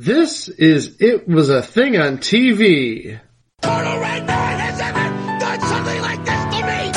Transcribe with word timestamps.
This 0.00 0.48
is 0.48 0.98
It 1.00 1.26
Was 1.26 1.50
a 1.50 1.60
Thing 1.60 1.96
on 1.96 2.18
TV. 2.18 3.18
Total 3.62 3.98
Red 3.98 4.24
Man 4.28 4.60
has 4.60 4.78
ever 4.78 5.08
done 5.40 5.60
something 5.60 6.00
like 6.00 6.24
this 6.24 6.40
to 6.54 6.62
me! 6.62 6.92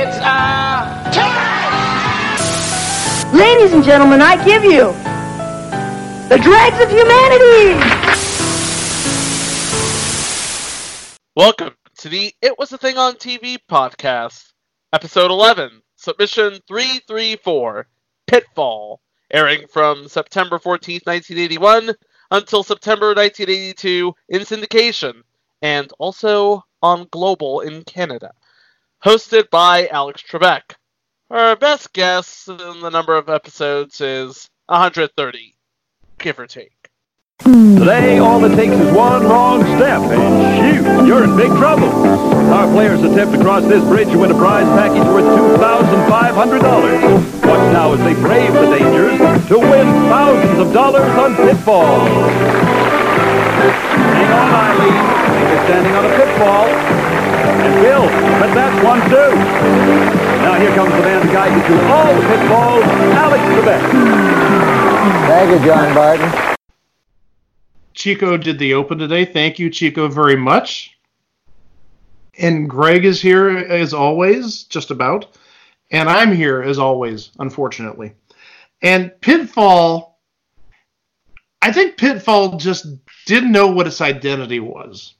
It's, 0.00 0.16
uh, 0.16 1.10
time! 1.12 2.38
Ladies 3.36 3.74
and 3.74 3.84
gentlemen, 3.84 4.22
I 4.22 4.42
give 4.42 4.64
you 4.64 4.90
the 6.30 6.38
dregs 6.42 6.80
of 6.80 6.88
humanity! 6.88 7.74
Welcome 11.36 11.74
to 11.98 12.08
the 12.08 12.32
It 12.40 12.58
Was 12.58 12.72
a 12.72 12.78
Thing 12.78 12.96
on 12.96 13.16
TV 13.16 13.58
podcast, 13.70 14.54
episode 14.94 15.30
11, 15.30 15.82
submission 15.96 16.60
334, 16.66 17.86
Pitfall, 18.26 19.02
airing 19.30 19.66
from 19.68 20.08
September 20.08 20.58
14, 20.58 21.00
1981 21.04 21.94
until 22.30 22.62
September 22.62 23.08
1982 23.08 24.14
in 24.28 24.42
syndication 24.42 25.22
and 25.62 25.92
also 25.98 26.64
on 26.82 27.08
Global 27.10 27.60
in 27.60 27.82
Canada. 27.84 28.32
Hosted 29.04 29.50
by 29.50 29.88
Alex 29.88 30.22
Trebek. 30.22 30.74
Our 31.30 31.56
best 31.56 31.92
guess 31.92 32.48
in 32.48 32.80
the 32.80 32.90
number 32.90 33.16
of 33.16 33.28
episodes 33.28 34.00
is 34.00 34.48
130, 34.66 35.54
give 36.18 36.38
or 36.38 36.46
take. 36.46 36.72
Today, 37.40 38.18
all 38.18 38.44
it 38.44 38.56
takes 38.56 38.74
is 38.74 38.92
one 38.92 39.24
wrong 39.24 39.62
step, 39.76 40.00
and 40.00 40.76
shoot, 40.76 41.06
you're 41.06 41.24
in 41.24 41.36
big 41.36 41.48
trouble. 41.48 41.88
Our 42.52 42.66
players 42.72 43.02
attempt 43.02 43.34
to 43.34 43.40
cross 43.40 43.62
this 43.64 43.84
bridge 43.84 44.08
to 44.08 44.18
win 44.18 44.30
a 44.30 44.34
prize 44.34 44.66
package 44.66 45.06
worth 45.06 45.24
$2,500. 45.24 47.37
Watch 47.68 47.74
now 47.74 47.92
as 47.92 48.00
they 48.00 48.14
brave 48.14 48.52
the 48.52 48.78
dangers 48.78 49.18
to 49.48 49.58
win 49.58 49.86
thousands 50.08 50.58
of 50.58 50.72
dollars 50.72 51.04
on 51.18 51.36
pitfall. 51.36 52.08
Hang 54.16 54.32
on, 54.32 54.48
Eileen. 54.56 54.96
You're 55.50 55.64
standing 55.64 55.94
on 55.94 56.04
a 56.04 56.08
pitfall. 56.16 56.64
And 56.64 57.74
Bill, 57.82 58.06
but 58.40 58.54
that's 58.54 58.84
one 58.84 59.00
too. 59.10 59.34
Now 60.42 60.58
here 60.58 60.74
comes 60.74 60.92
the 60.92 61.00
man 61.00 61.26
to 61.26 61.32
guide 61.32 61.54
you 61.54 61.62
through 61.66 61.80
all 61.88 62.14
the 62.14 62.26
pitfalls, 62.26 62.84
Alex 63.14 63.44
Trebek. 63.44 63.82
Thank 65.26 65.50
you, 65.50 65.66
John 65.66 65.94
Barton. 65.94 66.56
Chico 67.92 68.36
did 68.38 68.58
the 68.58 68.74
open 68.74 68.98
today. 68.98 69.24
Thank 69.26 69.58
you, 69.58 69.68
Chico, 69.68 70.08
very 70.08 70.36
much. 70.36 70.96
And 72.38 72.70
Greg 72.70 73.04
is 73.04 73.20
here 73.20 73.50
as 73.50 73.92
always, 73.92 74.62
just 74.64 74.90
about. 74.90 75.26
And 75.90 76.08
I'm 76.08 76.32
here 76.32 76.62
as 76.62 76.78
always, 76.78 77.30
unfortunately. 77.38 78.14
And 78.82 79.12
Pitfall, 79.20 80.18
I 81.62 81.72
think 81.72 81.96
Pitfall 81.96 82.56
just 82.58 82.86
didn't 83.26 83.52
know 83.52 83.68
what 83.68 83.86
its 83.86 84.00
identity 84.00 84.60
was. 84.60 85.14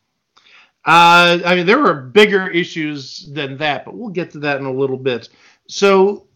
Uh, 0.85 1.41
I 1.45 1.55
mean, 1.55 1.67
there 1.67 1.81
were 1.81 1.95
bigger 1.95 2.49
issues 2.49 3.29
than 3.33 3.59
that, 3.59 3.85
but 3.85 3.95
we'll 3.95 4.11
get 4.11 4.31
to 4.33 4.39
that 4.41 4.61
in 4.61 4.67
a 4.67 4.73
little 4.73 4.97
bit. 4.97 5.29
So 5.67 6.27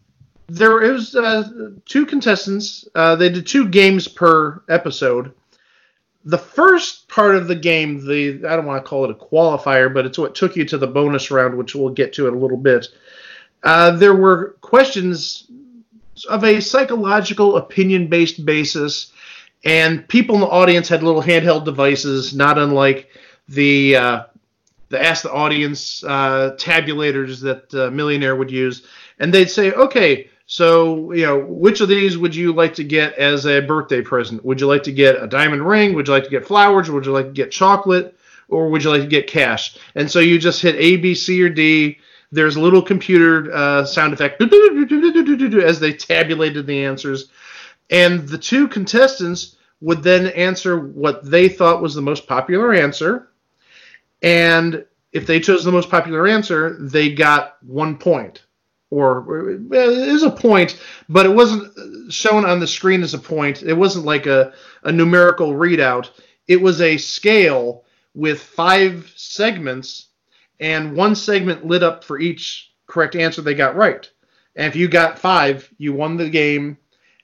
there 0.47 0.75
was 0.75 1.15
uh, 1.15 1.71
two 1.85 2.05
contestants. 2.05 2.87
Uh, 2.93 3.15
they 3.15 3.29
did 3.29 3.47
two 3.47 3.67
games 3.67 4.07
per 4.07 4.61
episode 4.69 5.33
the 6.25 6.37
first 6.37 7.07
part 7.07 7.35
of 7.35 7.47
the 7.47 7.55
game, 7.55 8.05
the 8.05 8.45
I 8.47 8.55
don't 8.55 8.65
want 8.65 8.83
to 8.83 8.89
call 8.89 9.05
it 9.05 9.11
a 9.11 9.13
qualifier, 9.13 9.93
but 9.93 10.05
it's 10.05 10.17
what 10.17 10.35
took 10.35 10.55
you 10.55 10.65
to 10.65 10.77
the 10.77 10.87
bonus 10.87 11.31
round, 11.31 11.57
which 11.57 11.75
we'll 11.75 11.89
get 11.89 12.13
to 12.13 12.27
in 12.27 12.33
a 12.33 12.39
little 12.39 12.57
bit. 12.57 12.87
Uh, 13.63 13.91
there 13.91 14.13
were 14.13 14.55
questions 14.61 15.47
of 16.29 16.43
a 16.43 16.59
psychological, 16.59 17.57
opinion-based 17.57 18.45
basis, 18.45 19.11
and 19.63 20.07
people 20.07 20.35
in 20.35 20.41
the 20.41 20.47
audience 20.47 20.89
had 20.89 21.03
little 21.03 21.23
handheld 21.23 21.65
devices, 21.65 22.35
not 22.35 22.57
unlike 22.57 23.09
the 23.47 23.95
uh, 23.95 24.23
the 24.89 25.01
Ask 25.01 25.23
the 25.23 25.31
Audience 25.31 26.03
uh, 26.03 26.55
tabulators 26.57 27.41
that 27.41 27.73
uh, 27.73 27.89
Millionaire 27.89 28.35
would 28.35 28.51
use, 28.51 28.85
and 29.19 29.33
they'd 29.33 29.49
say, 29.49 29.71
"Okay, 29.71 30.29
so, 30.45 31.11
you 31.13 31.25
know, 31.25 31.39
which 31.39 31.81
of 31.81 31.87
these 31.87 32.17
would 32.17 32.35
you 32.35 32.53
like 32.53 32.75
to 32.75 32.83
get 32.83 33.13
as 33.13 33.45
a 33.45 33.61
birthday 33.61 34.01
present? 34.01 34.43
Would 34.43 34.59
you 34.59 34.67
like 34.67 34.83
to 34.83 34.91
get 34.91 35.21
a 35.21 35.27
diamond 35.27 35.65
ring? 35.65 35.93
Would 35.93 36.07
you 36.07 36.13
like 36.13 36.25
to 36.25 36.29
get 36.29 36.45
flowers? 36.45 36.91
Would 36.91 37.05
you 37.05 37.11
like 37.11 37.27
to 37.27 37.31
get 37.31 37.51
chocolate? 37.51 38.15
Or 38.49 38.69
would 38.69 38.83
you 38.83 38.91
like 38.91 39.01
to 39.01 39.07
get 39.07 39.25
cash? 39.25 39.77
And 39.95 40.11
so 40.11 40.19
you 40.19 40.37
just 40.37 40.61
hit 40.61 40.75
A, 40.75 40.97
B, 40.97 41.15
C, 41.15 41.41
or 41.41 41.49
D. 41.49 41.97
There's 42.33 42.55
a 42.55 42.61
little 42.61 42.81
computer 42.81 43.53
uh, 43.53 43.85
sound 43.85 44.13
effect 44.13 44.41
as 44.41 45.79
they 45.79 45.93
tabulated 45.93 46.65
the 46.65 46.83
answers. 46.85 47.29
And 47.89 48.27
the 48.27 48.37
two 48.37 48.67
contestants 48.67 49.55
would 49.81 50.01
then 50.01 50.27
answer 50.27 50.79
what 50.79 51.23
they 51.23 51.47
thought 51.49 51.81
was 51.81 51.93
the 51.93 52.01
most 52.01 52.27
popular 52.27 52.73
answer. 52.73 53.29
And 54.21 54.85
if 55.11 55.27
they 55.27 55.39
chose 55.39 55.63
the 55.63 55.71
most 55.71 55.89
popular 55.89 56.27
answer, 56.27 56.77
they 56.79 57.13
got 57.13 57.57
one 57.61 57.97
point 57.97 58.43
or 58.93 59.49
it 59.49 59.73
is 59.73 60.21
a 60.21 60.29
point, 60.29 60.79
but 61.09 61.25
it 61.25 61.33
wasn't 61.33 62.13
shown 62.13 62.45
on 62.45 62.59
the 62.59 62.67
screen 62.67 63.01
as 63.01 63.15
a 63.15 63.19
point. 63.19 63.63
It 63.63 63.73
wasn't 63.73 64.05
like 64.05 64.27
a, 64.27 64.53
a 64.83 64.91
numerical 64.91 65.53
readout. 65.53 66.11
It 66.47 66.61
was 66.61 66.79
a 66.79 66.97
scale 66.97 67.85
with 68.13 68.39
five 68.39 69.11
segments, 69.15 70.09
and 70.59 70.95
one 70.95 71.15
segment 71.15 71.65
lit 71.65 71.83
up 71.83 72.03
for 72.03 72.19
each 72.19 72.71
correct 72.87 73.15
answer 73.15 73.41
they 73.41 73.53
got 73.53 73.75
right. 73.75 74.09
And 74.55 74.67
if 74.67 74.75
you 74.75 74.87
got 74.87 75.19
five, 75.19 75.69
you 75.77 75.93
won 75.93 76.17
the 76.17 76.29
game. 76.29 76.77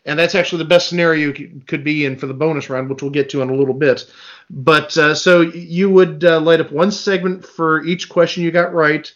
And 0.05 0.17
that's 0.17 0.33
actually 0.33 0.63
the 0.63 0.69
best 0.69 0.89
scenario 0.89 1.33
you 1.33 1.61
could 1.67 1.83
be 1.83 2.05
in 2.05 2.17
for 2.17 2.25
the 2.25 2.33
bonus 2.33 2.69
round, 2.69 2.89
which 2.89 3.01
we'll 3.01 3.11
get 3.11 3.29
to 3.29 3.41
in 3.41 3.49
a 3.49 3.55
little 3.55 3.73
bit. 3.73 4.11
But 4.49 4.97
uh, 4.97 5.13
so 5.13 5.41
you 5.41 5.89
would 5.89 6.23
uh, 6.23 6.39
light 6.39 6.61
up 6.61 6.71
one 6.71 6.91
segment 6.91 7.45
for 7.45 7.83
each 7.83 8.09
question 8.09 8.43
you 8.43 8.51
got 8.51 8.73
right. 8.73 9.13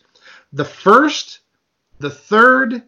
The 0.52 0.66
first 0.66 1.40
the 2.00 2.10
third 2.10 2.84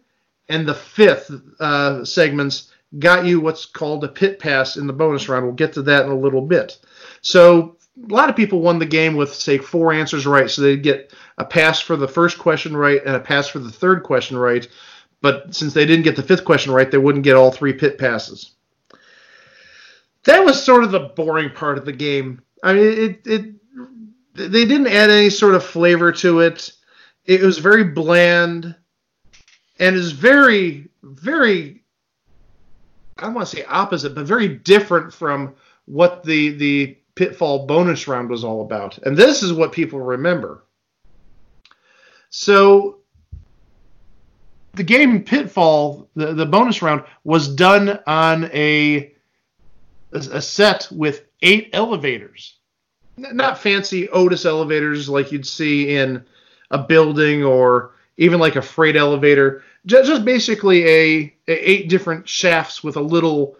and 0.48 0.68
the 0.68 0.74
fifth 0.74 1.30
uh, 1.58 2.04
segments 2.04 2.72
got 2.98 3.24
you 3.24 3.40
what's 3.40 3.66
called 3.66 4.04
a 4.04 4.08
pit 4.08 4.38
pass 4.38 4.76
in 4.76 4.86
the 4.86 4.92
bonus 4.92 5.28
round. 5.28 5.44
We'll 5.44 5.54
get 5.54 5.72
to 5.72 5.82
that 5.82 6.04
in 6.04 6.12
a 6.12 6.16
little 6.16 6.42
bit. 6.42 6.78
So 7.22 7.75
a 8.02 8.12
lot 8.12 8.28
of 8.28 8.36
people 8.36 8.60
won 8.60 8.78
the 8.78 8.86
game 8.86 9.16
with 9.16 9.34
say 9.34 9.58
four 9.58 9.92
answers 9.92 10.26
right, 10.26 10.50
so 10.50 10.62
they'd 10.62 10.82
get 10.82 11.12
a 11.38 11.44
pass 11.44 11.80
for 11.80 11.96
the 11.96 12.08
first 12.08 12.38
question 12.38 12.76
right 12.76 13.00
and 13.04 13.16
a 13.16 13.20
pass 13.20 13.48
for 13.48 13.58
the 13.58 13.70
third 13.70 14.02
question 14.02 14.36
right. 14.36 14.68
But 15.22 15.54
since 15.54 15.72
they 15.72 15.86
didn't 15.86 16.04
get 16.04 16.16
the 16.16 16.22
fifth 16.22 16.44
question 16.44 16.72
right, 16.72 16.90
they 16.90 16.98
wouldn't 16.98 17.24
get 17.24 17.36
all 17.36 17.50
three 17.50 17.72
pit 17.72 17.98
passes. 17.98 18.52
That 20.24 20.44
was 20.44 20.62
sort 20.62 20.84
of 20.84 20.90
the 20.90 21.00
boring 21.00 21.50
part 21.50 21.78
of 21.78 21.84
the 21.84 21.92
game. 21.92 22.42
I 22.62 22.74
mean, 22.74 22.84
it, 22.84 23.26
it 23.26 23.54
they 24.34 24.64
didn't 24.66 24.88
add 24.88 25.10
any 25.10 25.30
sort 25.30 25.54
of 25.54 25.64
flavor 25.64 26.12
to 26.12 26.40
it. 26.40 26.72
It 27.24 27.40
was 27.40 27.58
very 27.58 27.84
bland 27.84 28.74
and 29.78 29.96
is 29.96 30.12
very, 30.12 30.88
very, 31.02 31.82
I 33.16 33.22
don't 33.22 33.34
want 33.34 33.48
to 33.48 33.56
say 33.56 33.64
opposite, 33.64 34.14
but 34.14 34.26
very 34.26 34.48
different 34.48 35.12
from 35.12 35.54
what 35.86 36.24
the 36.24 36.50
the 36.50 36.98
Pitfall 37.16 37.66
bonus 37.66 38.06
round 38.06 38.30
was 38.30 38.44
all 38.44 38.62
about. 38.62 38.98
And 38.98 39.16
this 39.16 39.42
is 39.42 39.52
what 39.52 39.72
people 39.72 40.00
remember. 40.00 40.62
So 42.30 42.98
the 44.74 44.84
game 44.84 45.24
Pitfall, 45.24 46.08
the, 46.14 46.34
the 46.34 46.46
bonus 46.46 46.82
round, 46.82 47.02
was 47.24 47.48
done 47.48 47.98
on 48.06 48.44
a 48.52 49.12
a 50.12 50.40
set 50.40 50.88
with 50.92 51.24
eight 51.42 51.70
elevators. 51.72 52.56
Not 53.16 53.58
fancy 53.58 54.08
Otis 54.10 54.44
elevators 54.44 55.08
like 55.08 55.32
you'd 55.32 55.46
see 55.46 55.96
in 55.96 56.24
a 56.70 56.78
building 56.78 57.42
or 57.42 57.92
even 58.16 58.38
like 58.38 58.56
a 58.56 58.62
freight 58.62 58.96
elevator. 58.96 59.62
Just, 59.84 60.24
basically 60.24 60.84
a, 60.84 61.34
a, 61.48 61.70
eight 61.70 61.88
different 61.88 62.28
shafts 62.28 62.82
with 62.82 62.96
a 62.96 63.00
little, 63.00 63.56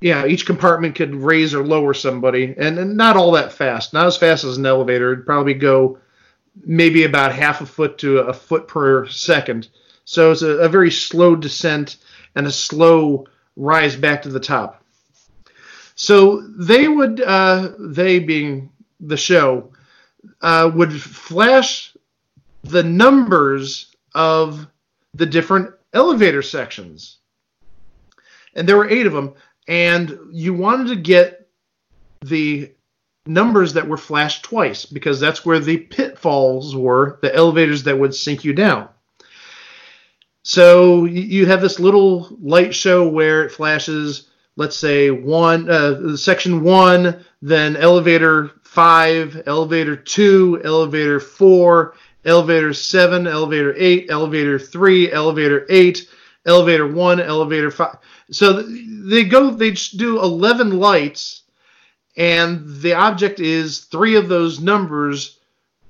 yeah, 0.00 0.26
each 0.26 0.46
compartment 0.46 0.94
could 0.94 1.14
raise 1.14 1.54
or 1.54 1.64
lower 1.64 1.94
somebody, 1.94 2.54
and, 2.56 2.78
and 2.78 2.96
not 2.96 3.16
all 3.16 3.32
that 3.32 3.52
fast. 3.52 3.92
Not 3.92 4.06
as 4.06 4.16
fast 4.16 4.44
as 4.44 4.56
an 4.56 4.66
elevator. 4.66 5.12
It'd 5.12 5.26
probably 5.26 5.54
go 5.54 5.98
maybe 6.64 7.04
about 7.04 7.32
half 7.32 7.60
a 7.60 7.66
foot 7.66 7.98
to 7.98 8.18
a 8.18 8.32
foot 8.32 8.68
per 8.68 9.06
second. 9.06 9.68
So 10.04 10.32
it's 10.32 10.42
a, 10.42 10.58
a 10.58 10.68
very 10.68 10.90
slow 10.90 11.34
descent 11.36 11.96
and 12.34 12.46
a 12.46 12.52
slow 12.52 13.26
rise 13.56 13.96
back 13.96 14.22
to 14.22 14.28
the 14.28 14.40
top. 14.40 14.82
So 15.94 16.42
they 16.42 16.88
would, 16.88 17.20
uh, 17.22 17.72
they 17.78 18.18
being 18.18 18.70
the 19.00 19.16
show, 19.16 19.72
uh, 20.42 20.70
would 20.74 20.92
flash 20.92 21.94
the 22.64 22.82
numbers 22.82 23.94
of 24.14 24.66
the 25.14 25.26
different 25.26 25.72
elevator 25.94 26.42
sections. 26.42 27.18
And 28.54 28.68
there 28.68 28.76
were 28.76 28.88
eight 28.88 29.06
of 29.06 29.12
them. 29.12 29.34
And 29.68 30.18
you 30.30 30.54
wanted 30.54 30.88
to 30.88 30.96
get 30.96 31.48
the 32.24 32.72
numbers 33.26 33.72
that 33.72 33.88
were 33.88 33.96
flashed 33.96 34.44
twice 34.44 34.86
because 34.86 35.18
that's 35.18 35.44
where 35.44 35.58
the 35.58 35.78
pitfalls 35.78 36.76
were, 36.76 37.18
the 37.22 37.34
elevators 37.34 37.82
that 37.84 37.98
would 37.98 38.14
sink 38.14 38.44
you 38.44 38.52
down. 38.52 38.88
So 40.42 41.06
you 41.06 41.46
have 41.46 41.60
this 41.60 41.80
little 41.80 42.36
light 42.40 42.72
show 42.72 43.08
where 43.08 43.44
it 43.44 43.50
flashes 43.50 44.28
let's 44.56 44.76
say 44.76 45.10
one 45.10 45.70
uh, 45.70 46.16
section 46.16 46.62
one, 46.62 47.24
then 47.42 47.76
elevator 47.76 48.50
five, 48.64 49.42
elevator 49.46 49.96
two, 49.96 50.60
elevator 50.64 51.20
four, 51.20 51.94
elevator 52.24 52.72
seven, 52.72 53.26
elevator 53.26 53.74
eight, 53.76 54.10
elevator 54.10 54.58
three, 54.58 55.12
elevator 55.12 55.66
eight, 55.68 56.08
elevator 56.46 56.86
one, 56.86 57.20
elevator 57.20 57.70
five. 57.70 57.96
So 58.30 58.62
they 58.62 59.24
go, 59.24 59.50
they 59.50 59.70
do 59.70 60.20
11 60.20 60.78
lights, 60.78 61.42
and 62.16 62.64
the 62.80 62.94
object 62.94 63.40
is 63.40 63.80
three 63.80 64.16
of 64.16 64.28
those 64.28 64.60
numbers 64.60 65.38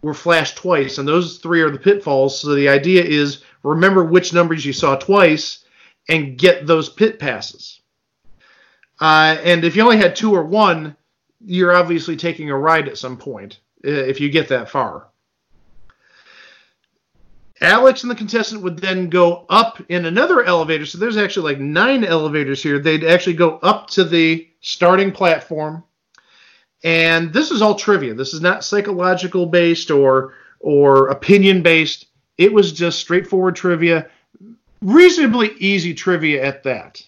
were 0.02 0.14
flashed 0.14 0.56
twice, 0.56 0.98
and 0.98 1.08
those 1.08 1.38
three 1.38 1.62
are 1.62 1.70
the 1.70 1.78
pitfalls. 1.78 2.40
So 2.40 2.54
the 2.54 2.68
idea 2.68 3.02
is 3.02 3.42
remember 3.62 4.04
which 4.04 4.32
numbers 4.32 4.64
you 4.64 4.72
saw 4.72 4.96
twice 4.96 5.64
and 6.08 6.38
get 6.38 6.66
those 6.66 6.88
pit 6.88 7.18
passes. 7.18 7.80
Uh, 9.00 9.36
and 9.42 9.64
if 9.64 9.76
you 9.76 9.82
only 9.82 9.96
had 9.96 10.16
two 10.16 10.34
or 10.34 10.44
one, 10.44 10.96
you're 11.44 11.74
obviously 11.74 12.16
taking 12.16 12.50
a 12.50 12.56
ride 12.56 12.88
at 12.88 12.98
some 12.98 13.16
point 13.16 13.60
uh, 13.84 13.90
if 13.90 14.20
you 14.20 14.30
get 14.30 14.48
that 14.48 14.70
far. 14.70 15.08
Alex 17.60 18.02
and 18.02 18.10
the 18.10 18.16
contestant 18.16 18.62
would 18.62 18.78
then 18.78 19.08
go 19.08 19.46
up 19.48 19.80
in 19.88 20.04
another 20.04 20.44
elevator. 20.44 20.84
So 20.84 20.98
there's 20.98 21.16
actually 21.16 21.54
like 21.54 21.60
nine 21.60 22.04
elevators 22.04 22.62
here. 22.62 22.78
They'd 22.78 23.04
actually 23.04 23.34
go 23.34 23.58
up 23.58 23.88
to 23.90 24.04
the 24.04 24.48
starting 24.60 25.10
platform. 25.10 25.82
And 26.84 27.32
this 27.32 27.50
is 27.50 27.62
all 27.62 27.74
trivia. 27.74 28.14
This 28.14 28.34
is 28.34 28.42
not 28.42 28.64
psychological 28.64 29.46
based 29.46 29.90
or 29.90 30.34
or 30.60 31.08
opinion 31.08 31.62
based. 31.62 32.06
It 32.36 32.52
was 32.52 32.72
just 32.72 32.98
straightforward 32.98 33.56
trivia, 33.56 34.10
reasonably 34.82 35.52
easy 35.58 35.94
trivia 35.94 36.44
at 36.44 36.62
that. 36.64 37.02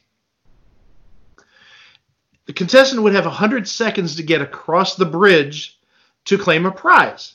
The 2.47 2.53
contestant 2.55 3.03
would 3.03 3.15
have 3.15 3.27
100 3.27 3.69
seconds 3.69 4.17
to 4.17 4.23
get 4.23 4.41
across 4.41 4.97
the 4.97 5.05
bridge 5.05 5.79
to 6.25 6.39
claim 6.39 6.65
a 6.65 6.71
prize. 6.71 7.35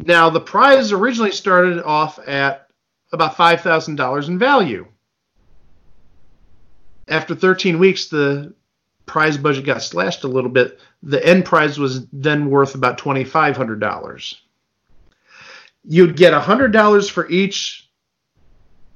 Now, 0.00 0.30
the 0.30 0.40
prize 0.40 0.92
originally 0.92 1.30
started 1.30 1.82
off 1.82 2.18
at 2.26 2.68
about 3.12 3.36
$5,000 3.36 4.28
in 4.28 4.38
value. 4.38 4.86
After 7.06 7.34
13 7.34 7.78
weeks, 7.78 8.08
the 8.08 8.54
prize 9.06 9.36
budget 9.36 9.66
got 9.66 9.82
slashed 9.82 10.24
a 10.24 10.28
little 10.28 10.50
bit. 10.50 10.80
The 11.02 11.24
end 11.24 11.44
prize 11.44 11.78
was 11.78 12.06
then 12.08 12.50
worth 12.50 12.74
about 12.74 12.98
$2,500. 12.98 14.34
You'd 15.86 16.16
get 16.16 16.32
$100 16.32 17.10
for 17.10 17.28
each 17.28 17.88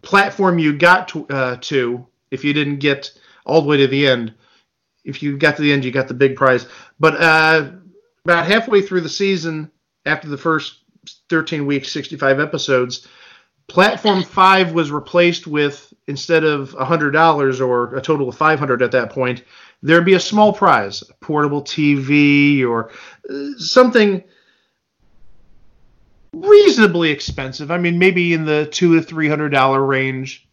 platform 0.02 0.58
you 0.58 0.76
got 0.76 1.08
to, 1.08 1.26
uh, 1.28 1.56
to 1.60 2.06
if 2.30 2.44
you 2.44 2.52
didn't 2.52 2.78
get 2.78 3.12
all 3.44 3.60
the 3.60 3.68
way 3.68 3.76
to 3.76 3.86
the 3.86 4.06
end. 4.06 4.34
If 5.04 5.22
you 5.22 5.36
got 5.36 5.56
to 5.56 5.62
the 5.62 5.72
end, 5.72 5.84
you 5.84 5.90
got 5.90 6.08
the 6.08 6.14
big 6.14 6.36
prize. 6.36 6.66
But 6.98 7.20
uh, 7.20 7.72
about 8.24 8.46
halfway 8.46 8.82
through 8.82 9.02
the 9.02 9.08
season, 9.08 9.70
after 10.04 10.28
the 10.28 10.38
first 10.38 10.82
13 11.28 11.66
weeks, 11.66 11.93
65 11.93 12.40
episodes, 12.40 13.06
Platform 13.69 14.22
5 14.22 14.72
was 14.72 14.90
replaced 14.90 15.46
with, 15.46 15.93
instead 16.06 16.43
of 16.43 16.70
$100 16.70 17.60
or 17.60 17.94
a 17.94 18.00
total 18.00 18.28
of 18.31 18.34
500 18.34 18.82
at 18.82 18.93
that 18.93 19.10
point, 19.10 19.44
there'd 19.82 20.06
be 20.06 20.14
a 20.14 20.20
small 20.20 20.55
prize, 20.55 21.02
a 21.02 21.14
portable 21.20 21.62
TV 21.62 22.66
or 22.66 22.90
uh, 23.31 23.58
something 23.58 24.25
reasonably 26.32 27.11
expensive. 27.11 27.70
I 27.70 27.76
mean, 27.76 27.99
maybe 27.99 28.32
in 28.32 28.46
the 28.46 28.66
two 28.66 28.96
to 28.96 29.02
three 29.02 29.28
hundred 29.28 29.50
dollar 29.50 29.84
range. 29.84 30.49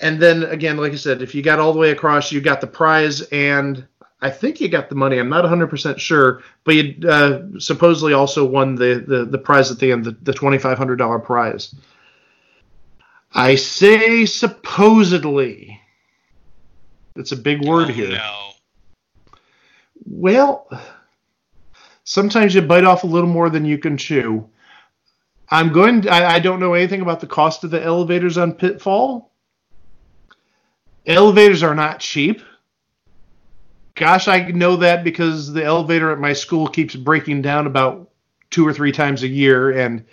And 0.00 0.20
then 0.20 0.42
again, 0.42 0.76
like 0.76 0.92
I 0.92 0.96
said, 0.96 1.22
if 1.22 1.34
you 1.34 1.42
got 1.42 1.60
all 1.60 1.72
the 1.72 1.78
way 1.78 1.90
across, 1.90 2.32
you 2.32 2.40
got 2.40 2.60
the 2.60 2.66
prize, 2.66 3.22
and 3.22 3.86
I 4.24 4.30
think 4.30 4.58
you 4.58 4.70
got 4.70 4.88
the 4.88 4.94
money. 4.94 5.18
I'm 5.18 5.28
not 5.28 5.44
100% 5.44 5.98
sure, 5.98 6.42
but 6.64 6.74
you 6.74 7.08
uh, 7.08 7.42
supposedly 7.58 8.14
also 8.14 8.42
won 8.42 8.74
the, 8.74 9.04
the, 9.06 9.26
the 9.26 9.36
prize 9.36 9.70
at 9.70 9.78
the 9.78 9.92
end, 9.92 10.06
the, 10.06 10.12
the 10.22 10.32
$2,500 10.32 11.22
prize. 11.22 11.74
I 13.34 13.54
say 13.56 14.24
supposedly. 14.24 15.78
It's 17.16 17.32
a 17.32 17.36
big 17.36 17.66
word 17.66 17.90
Oh, 17.90 17.92
here. 17.92 18.12
No. 18.12 18.50
Well, 20.06 20.70
sometimes 22.04 22.54
you 22.54 22.62
bite 22.62 22.84
off 22.84 23.04
a 23.04 23.06
little 23.06 23.28
more 23.28 23.50
than 23.50 23.66
you 23.66 23.76
can 23.76 23.98
chew. 23.98 24.48
I'm 25.50 25.70
going. 25.70 26.00
To, 26.02 26.10
I, 26.10 26.36
I 26.36 26.38
don't 26.38 26.60
know 26.60 26.72
anything 26.72 27.02
about 27.02 27.20
the 27.20 27.26
cost 27.26 27.62
of 27.62 27.70
the 27.70 27.82
elevators 27.82 28.38
on 28.38 28.54
Pitfall. 28.54 29.30
Elevators 31.06 31.62
are 31.62 31.74
not 31.74 32.00
cheap. 32.00 32.40
Gosh, 33.94 34.26
I 34.26 34.40
know 34.48 34.76
that 34.76 35.04
because 35.04 35.52
the 35.52 35.64
elevator 35.64 36.10
at 36.10 36.18
my 36.18 36.32
school 36.32 36.66
keeps 36.66 36.96
breaking 36.96 37.42
down 37.42 37.66
about 37.66 38.10
two 38.50 38.66
or 38.66 38.72
three 38.72 38.90
times 38.90 39.22
a 39.22 39.28
year, 39.28 39.70
and 39.70 40.04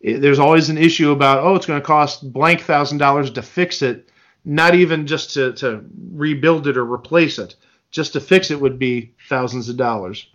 it, 0.00 0.20
there's 0.20 0.38
always 0.38 0.68
an 0.68 0.76
issue 0.76 1.12
about 1.12 1.44
oh, 1.44 1.54
it's 1.54 1.66
going 1.66 1.80
to 1.80 1.86
cost 1.86 2.30
blank 2.32 2.60
thousand 2.60 2.98
dollars 2.98 3.30
to 3.30 3.42
fix 3.42 3.80
it. 3.80 4.10
Not 4.44 4.74
even 4.74 5.06
just 5.06 5.34
to, 5.34 5.52
to 5.54 5.84
rebuild 6.12 6.66
it 6.66 6.76
or 6.76 6.84
replace 6.84 7.38
it. 7.38 7.54
Just 7.90 8.14
to 8.14 8.20
fix 8.20 8.50
it 8.50 8.60
would 8.60 8.78
be 8.78 9.14
thousands 9.28 9.68
of 9.68 9.76
dollars. 9.76 10.26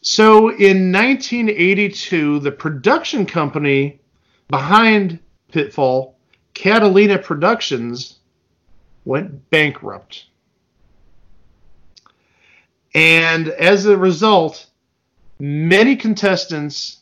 So 0.00 0.48
in 0.48 0.92
1982, 0.92 2.40
the 2.40 2.52
production 2.52 3.26
company 3.26 4.00
behind 4.48 5.18
Pitfall, 5.52 6.16
Catalina 6.54 7.18
Productions, 7.18 8.18
went 9.04 9.50
bankrupt. 9.50 10.26
And 12.96 13.48
as 13.48 13.84
a 13.84 13.94
result, 13.94 14.66
many 15.38 15.96
contestants 15.96 17.00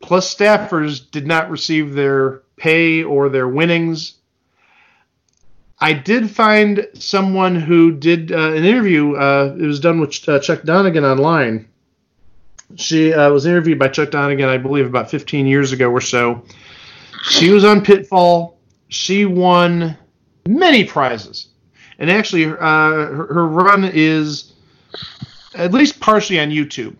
plus 0.00 0.34
staffers 0.34 1.08
did 1.08 1.28
not 1.28 1.48
receive 1.48 1.94
their 1.94 2.42
pay 2.56 3.04
or 3.04 3.28
their 3.28 3.46
winnings. 3.46 4.14
I 5.78 5.92
did 5.92 6.28
find 6.28 6.88
someone 6.94 7.54
who 7.54 7.92
did 7.92 8.32
uh, 8.32 8.50
an 8.50 8.64
interview. 8.64 9.14
Uh, 9.14 9.54
it 9.56 9.64
was 9.64 9.78
done 9.78 10.00
with 10.00 10.28
uh, 10.28 10.40
Chuck 10.40 10.64
Donegan 10.64 11.04
online. 11.04 11.68
She 12.74 13.14
uh, 13.14 13.30
was 13.30 13.46
interviewed 13.46 13.78
by 13.78 13.88
Chuck 13.88 14.10
Donegan, 14.10 14.48
I 14.48 14.58
believe, 14.58 14.86
about 14.86 15.08
15 15.08 15.46
years 15.46 15.70
ago 15.70 15.88
or 15.88 16.00
so. 16.00 16.42
She 17.30 17.50
was 17.50 17.64
on 17.64 17.84
Pitfall. 17.84 18.58
She 18.88 19.24
won 19.24 19.96
many 20.48 20.82
prizes, 20.82 21.46
and 22.00 22.10
actually, 22.10 22.46
uh, 22.46 22.56
her, 22.56 23.26
her 23.32 23.46
run 23.46 23.84
is 23.84 24.51
at 25.54 25.72
least 25.72 26.00
partially 26.00 26.40
on 26.40 26.50
YouTube. 26.50 26.96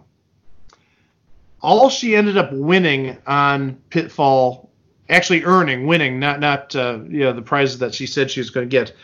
All 1.60 1.88
she 1.88 2.16
ended 2.16 2.36
up 2.36 2.52
winning 2.52 3.16
on 3.26 3.76
Pitfall, 3.90 4.70
actually 5.08 5.44
earning, 5.44 5.86
winning, 5.86 6.18
not 6.18 6.40
not 6.40 6.74
uh, 6.74 6.98
you 7.08 7.20
know 7.20 7.32
the 7.32 7.42
prizes 7.42 7.78
that 7.78 7.94
she 7.94 8.06
said 8.06 8.30
she 8.30 8.40
was 8.40 8.50
going 8.50 8.68
to 8.68 8.70
get. 8.70 8.94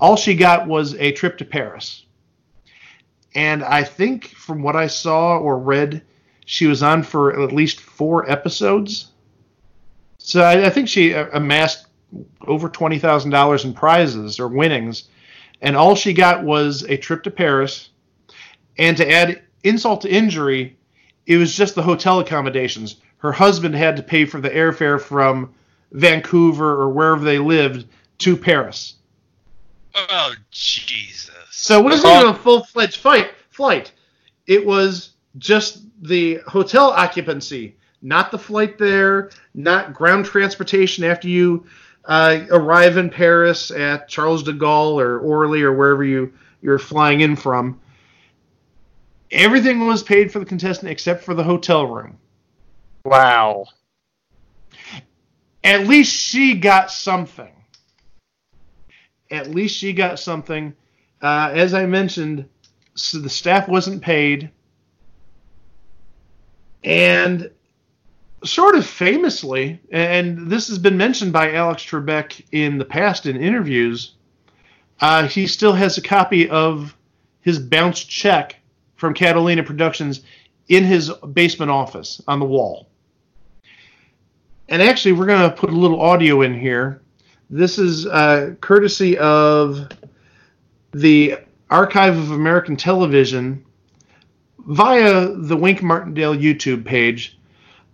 All 0.00 0.16
she 0.16 0.34
got 0.34 0.66
was 0.66 0.94
a 0.94 1.12
trip 1.12 1.38
to 1.38 1.44
Paris. 1.44 2.06
And 3.34 3.62
I 3.62 3.84
think 3.84 4.28
from 4.28 4.62
what 4.62 4.74
I 4.74 4.86
saw 4.86 5.38
or 5.38 5.58
read, 5.58 6.02
she 6.46 6.66
was 6.66 6.82
on 6.82 7.02
for 7.02 7.42
at 7.42 7.52
least 7.52 7.80
four 7.80 8.28
episodes. 8.30 9.12
So 10.18 10.42
I, 10.42 10.66
I 10.66 10.70
think 10.70 10.88
she 10.88 11.14
uh, 11.14 11.28
amassed 11.34 11.86
over 12.46 12.68
twenty 12.70 12.98
thousand 12.98 13.32
dollars 13.32 13.64
in 13.64 13.74
prizes 13.74 14.40
or 14.40 14.48
winnings, 14.48 15.08
and 15.60 15.76
all 15.76 15.94
she 15.94 16.14
got 16.14 16.42
was 16.42 16.84
a 16.84 16.96
trip 16.96 17.22
to 17.24 17.30
Paris. 17.30 17.90
And 18.78 18.96
to 18.96 19.10
add 19.10 19.42
insult 19.64 20.02
to 20.02 20.10
injury, 20.10 20.76
it 21.26 21.36
was 21.36 21.56
just 21.56 21.74
the 21.74 21.82
hotel 21.82 22.20
accommodations. 22.20 22.96
Her 23.18 23.32
husband 23.32 23.74
had 23.74 23.96
to 23.96 24.02
pay 24.02 24.24
for 24.24 24.40
the 24.40 24.50
airfare 24.50 25.00
from 25.00 25.52
Vancouver 25.92 26.80
or 26.80 26.88
wherever 26.88 27.24
they 27.24 27.38
lived 27.38 27.86
to 28.18 28.36
Paris. 28.36 28.94
Oh 29.94 30.34
Jesus. 30.50 31.34
So 31.50 31.80
it 31.80 31.84
wasn't 31.84 32.14
even 32.14 32.28
a 32.28 32.34
full 32.34 32.64
fledged 32.64 32.98
fight 32.98 33.32
flight. 33.50 33.92
It 34.46 34.64
was 34.64 35.10
just 35.38 35.82
the 36.02 36.36
hotel 36.46 36.90
occupancy, 36.90 37.76
not 38.00 38.30
the 38.30 38.38
flight 38.38 38.78
there, 38.78 39.30
not 39.54 39.92
ground 39.92 40.24
transportation 40.24 41.04
after 41.04 41.28
you 41.28 41.66
uh, 42.04 42.46
arrive 42.50 42.96
in 42.96 43.10
Paris 43.10 43.70
at 43.70 44.08
Charles 44.08 44.42
de 44.42 44.52
Gaulle 44.52 45.00
or 45.00 45.18
Orly 45.18 45.62
or 45.62 45.72
wherever 45.72 46.04
you 46.04 46.32
you're 46.62 46.78
flying 46.78 47.20
in 47.20 47.36
from. 47.36 47.80
Everything 49.30 49.86
was 49.86 50.02
paid 50.02 50.32
for 50.32 50.38
the 50.38 50.44
contestant 50.44 50.90
except 50.90 51.22
for 51.22 51.34
the 51.34 51.44
hotel 51.44 51.86
room. 51.86 52.18
Wow. 53.04 53.66
At 55.62 55.86
least 55.86 56.12
she 56.12 56.54
got 56.54 56.90
something. 56.90 57.52
At 59.30 59.50
least 59.50 59.76
she 59.76 59.92
got 59.92 60.18
something. 60.18 60.74
Uh, 61.20 61.50
as 61.52 61.74
I 61.74 61.84
mentioned, 61.86 62.48
so 62.94 63.18
the 63.18 63.28
staff 63.28 63.68
wasn't 63.68 64.02
paid. 64.02 64.50
And 66.84 67.50
sort 68.44 68.76
of 68.76 68.86
famously, 68.86 69.80
and 69.90 70.50
this 70.50 70.68
has 70.68 70.78
been 70.78 70.96
mentioned 70.96 71.32
by 71.32 71.52
Alex 71.52 71.84
Trebek 71.84 72.44
in 72.52 72.78
the 72.78 72.84
past 72.84 73.26
in 73.26 73.36
interviews, 73.36 74.14
uh, 75.00 75.26
he 75.26 75.46
still 75.46 75.72
has 75.72 75.98
a 75.98 76.02
copy 76.02 76.48
of 76.48 76.96
his 77.40 77.58
bounced 77.58 78.08
check 78.08 78.56
from 78.98 79.14
Catalina 79.14 79.62
Productions 79.62 80.20
in 80.68 80.84
his 80.84 81.10
basement 81.32 81.70
office 81.70 82.20
on 82.28 82.40
the 82.40 82.44
wall. 82.44 82.88
And 84.68 84.82
actually, 84.82 85.12
we're 85.12 85.26
going 85.26 85.48
to 85.48 85.56
put 85.56 85.70
a 85.70 85.76
little 85.76 86.00
audio 86.00 86.42
in 86.42 86.58
here. 86.58 87.00
This 87.48 87.78
is 87.78 88.06
uh, 88.06 88.54
courtesy 88.60 89.16
of 89.16 89.88
the 90.92 91.38
Archive 91.70 92.18
of 92.18 92.32
American 92.32 92.76
Television 92.76 93.64
via 94.58 95.28
the 95.28 95.56
Wink 95.56 95.82
Martindale 95.82 96.36
YouTube 96.36 96.84
page. 96.84 97.38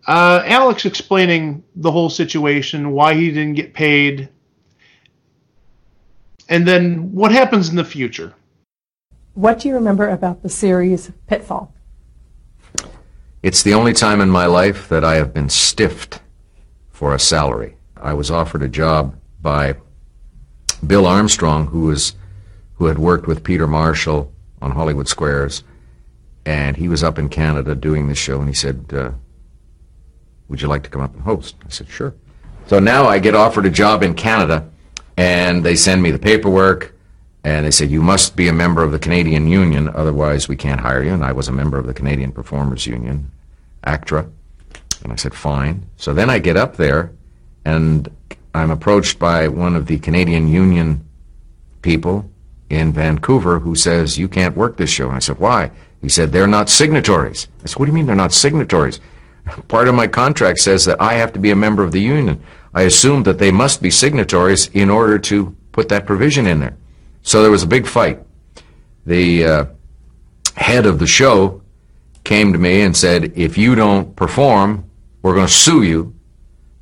Uh, 0.07 0.43
Alex 0.47 0.85
explaining 0.85 1.63
the 1.77 1.93
whole 1.93 2.11
situation, 2.11 2.91
why 2.91 3.15
he 3.15 3.29
didn't 3.29 3.55
get 3.55 3.73
paid, 3.73 4.29
and 6.49 6.67
then 6.67 7.13
what 7.13 7.31
happens 7.31 7.69
in 7.69 7.77
the 7.77 7.85
future. 7.85 8.35
What 9.35 9.59
do 9.59 9.67
you 9.67 9.75
remember 9.75 10.09
about 10.09 10.43
the 10.43 10.49
series 10.49 11.11
Pitfall? 11.27 11.75
It's 13.43 13.65
the 13.65 13.75
only 13.75 13.93
time 13.93 14.21
in 14.21 14.31
my 14.31 14.47
life 14.47 14.89
that 14.89 15.05
I 15.05 15.17
have 15.17 15.35
been 15.35 15.49
stiffed 15.49 16.21
for 16.91 17.13
a 17.13 17.19
salary. 17.19 17.77
I 17.97 18.15
was 18.15 18.31
offered 18.31 18.63
a 18.63 18.69
job 18.69 19.17
by 19.43 19.75
Bill 20.87 21.05
Armstrong, 21.05 21.67
who 21.67 21.87
was 21.87 22.15
who 22.77 22.87
had 22.87 22.99
worked 22.99 23.27
with 23.27 23.43
Peter 23.43 23.67
Marshall 23.67 24.33
on 24.63 24.71
Hollywood 24.71 25.09
Squares, 25.09 25.65
and 26.47 26.77
he 26.77 26.89
was 26.89 27.03
up 27.03 27.19
in 27.19 27.29
Canada 27.29 27.75
doing 27.75 28.07
the 28.07 28.15
show, 28.15 28.39
and 28.39 28.49
he 28.49 28.55
said, 28.55 28.87
uh, 28.93 29.11
"Would 30.49 30.63
you 30.63 30.69
like 30.69 30.85
to 30.85 30.91
come 30.91 31.03
up 31.03 31.13
and 31.13 31.23
host?" 31.23 31.57
I 31.67 31.71
said, 31.71 31.89
"Sure." 31.89 32.15
So 32.69 32.79
now 32.79 33.07
I 33.07 33.19
get 33.19 33.35
offered 33.35 33.67
a 33.67 33.71
job 33.71 34.05
in 34.05 34.15
Canada, 34.15 34.71
and 35.17 35.65
they 35.65 35.75
send 35.75 36.03
me 36.03 36.13
the 36.13 36.19
paperwork, 36.21 36.94
and 37.45 37.67
they 37.67 37.71
said, 37.71 37.91
"You 37.91 38.03
must 38.03 38.37
be 38.37 38.49
a 38.49 38.53
member 38.53 38.83
of 38.83 38.91
the 38.91 38.99
Canadian 38.99 39.47
Union, 39.47 39.91
otherwise 39.95 40.49
we 40.49 40.57
can't 40.57 40.81
hire 40.81 41.03
you." 41.03 41.13
And 41.13 41.25
I 41.25 41.33
was 41.33 41.49
a 41.49 41.53
member 41.53 41.79
of 41.79 41.87
the 41.87 41.95
Canadian 41.95 42.33
Performers 42.33 42.87
Union, 42.87 43.31
ACTRA, 43.85 44.27
and 45.03 45.13
I 45.13 45.17
said, 45.17 45.35
"Fine." 45.35 45.85
So 45.97 46.15
then 46.15 46.31
I 46.31 46.39
get 46.39 46.57
up 46.57 46.77
there, 46.77 47.13
and 47.65 48.11
I'm 48.55 48.71
approached 48.71 49.19
by 49.19 49.49
one 49.49 49.75
of 49.75 49.87
the 49.87 49.99
Canadian 49.99 50.49
Union 50.49 51.05
people 51.83 52.31
in 52.71 52.93
Vancouver 52.93 53.59
who 53.59 53.75
says, 53.75 54.19
You 54.19 54.29
can't 54.29 54.57
work 54.57 54.77
this 54.77 54.91
show. 54.91 55.09
And 55.09 55.17
I 55.17 55.21
said, 55.21 55.39
Why? 55.39 55.71
He 56.01 56.09
said, 56.09 56.33
They're 56.33 56.47
not 56.47 56.71
signatories. 56.71 57.49
I 57.63 57.67
said, 57.67 57.79
What 57.79 57.87
do 57.87 57.91
you 57.91 57.95
mean 57.95 58.07
they're 58.07 58.15
not 58.15 58.33
signatories? 58.33 59.01
Part 59.69 59.89
of 59.89 59.95
my 59.95 60.07
contract 60.07 60.61
says 60.61 60.85
that 60.85 61.01
I 61.01 61.15
have 61.15 61.33
to 61.35 61.39
be 61.39 61.51
a 61.51 61.57
member 61.57 61.83
of 61.83 61.93
the 61.93 62.01
union. 62.01 62.43
I 62.75 62.83
assumed 62.83 63.25
that 63.27 63.39
they 63.39 63.51
must 63.51 63.83
be 63.83 63.91
signatories 63.91 64.69
in 64.69 64.91
order 64.91 65.19
to 65.19 65.55
put 65.73 65.89
that 65.91 66.07
provision 66.07 66.47
in 66.47 66.61
there. 66.61 66.77
So 67.25 67.43
there 67.43 67.51
was 67.51 67.63
a 67.63 67.67
big 67.67 67.87
fight. 67.87 68.21
The 69.07 69.45
uh, 69.45 69.65
head 70.57 70.87
of 70.87 70.99
the 70.99 71.07
show 71.07 71.63
came 72.23 72.53
to 72.53 72.59
me 72.59 72.83
and 72.83 72.97
said, 72.97 73.33
If 73.37 73.59
you 73.59 73.75
don't 73.75 74.15
perform, 74.15 74.89
we're 75.23 75.35
going 75.35 75.47
to 75.47 75.53
sue 75.53 75.83
you 75.83 76.15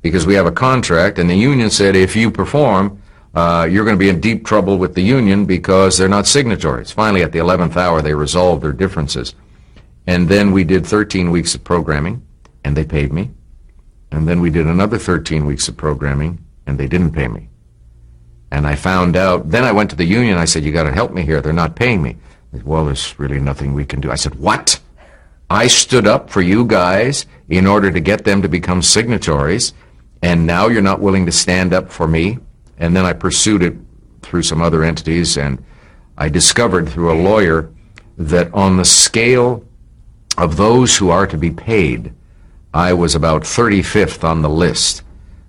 because 0.01 0.25
we 0.25 0.33
have 0.35 0.45
a 0.45 0.51
contract. 0.51 1.17
And 1.17 1.29
the 1.29 1.35
union 1.35 1.69
said, 1.69 1.95
If 1.95 2.15
you 2.15 2.29
perform, 2.29 3.01
uh, 3.33 3.67
you're 3.71 3.85
going 3.85 3.95
to 3.95 3.99
be 3.99 4.09
in 4.09 4.19
deep 4.19 4.45
trouble 4.45 4.77
with 4.77 4.93
the 4.95 5.01
union 5.01 5.45
because 5.45 5.97
they're 5.97 6.09
not 6.09 6.27
signatories. 6.27 6.91
Finally, 6.91 7.23
at 7.23 7.31
the 7.31 7.39
11th 7.39 7.77
hour, 7.77 8.01
they 8.01 8.13
resolved 8.13 8.61
their 8.61 8.73
differences. 8.73 9.33
And 10.05 10.27
then 10.27 10.51
we 10.51 10.65
did 10.65 10.85
13 10.85 11.31
weeks 11.31 11.55
of 11.55 11.63
programming, 11.63 12.21
and 12.65 12.75
they 12.75 12.83
paid 12.83 13.13
me. 13.13 13.31
And 14.11 14.27
then 14.27 14.41
we 14.41 14.49
did 14.49 14.67
another 14.67 14.99
13 14.99 15.45
weeks 15.45 15.69
of 15.69 15.77
programming, 15.77 16.43
and 16.67 16.77
they 16.77 16.87
didn't 16.87 17.13
pay 17.13 17.29
me. 17.29 17.47
And 18.53 18.67
I 18.67 18.75
found 18.75 19.15
out, 19.15 19.49
then 19.49 19.63
I 19.63 19.71
went 19.71 19.89
to 19.89 19.95
the 19.95 20.05
union. 20.05 20.37
I 20.37 20.45
said, 20.45 20.63
You 20.63 20.71
got 20.71 20.83
to 20.83 20.91
help 20.91 21.11
me 21.11 21.23
here. 21.23 21.41
They're 21.41 21.51
not 21.51 21.75
paying 21.75 22.03
me. 22.03 22.17
Said, 22.51 22.63
well, 22.63 22.85
there's 22.85 23.17
really 23.17 23.39
nothing 23.39 23.73
we 23.73 23.83
can 23.83 23.99
do. 23.99 24.11
I 24.11 24.15
said, 24.15 24.35
What? 24.35 24.79
I 25.49 25.65
stood 25.65 26.05
up 26.05 26.29
for 26.29 26.39
you 26.39 26.63
guys 26.63 27.25
in 27.49 27.65
order 27.65 27.89
to 27.89 27.99
get 27.99 28.25
them 28.25 28.43
to 28.43 28.47
become 28.47 28.83
signatories, 28.83 29.73
and 30.21 30.45
now 30.45 30.67
you're 30.67 30.83
not 30.83 31.01
willing 31.01 31.25
to 31.25 31.31
stand 31.31 31.73
up 31.73 31.91
for 31.91 32.07
me? 32.07 32.37
And 32.77 32.95
then 32.95 33.05
I 33.05 33.13
pursued 33.13 33.63
it 33.63 33.75
through 34.21 34.43
some 34.43 34.61
other 34.61 34.83
entities, 34.83 35.35
and 35.35 35.63
I 36.15 36.29
discovered 36.29 36.87
through 36.87 37.11
a 37.11 37.21
lawyer 37.23 37.71
that 38.19 38.53
on 38.53 38.77
the 38.77 38.85
scale 38.85 39.65
of 40.37 40.57
those 40.57 40.95
who 40.95 41.09
are 41.09 41.25
to 41.25 41.39
be 41.39 41.49
paid, 41.49 42.13
I 42.71 42.93
was 42.93 43.15
about 43.15 43.41
35th 43.41 44.23
on 44.23 44.43
the 44.43 44.49
list. 44.49 45.01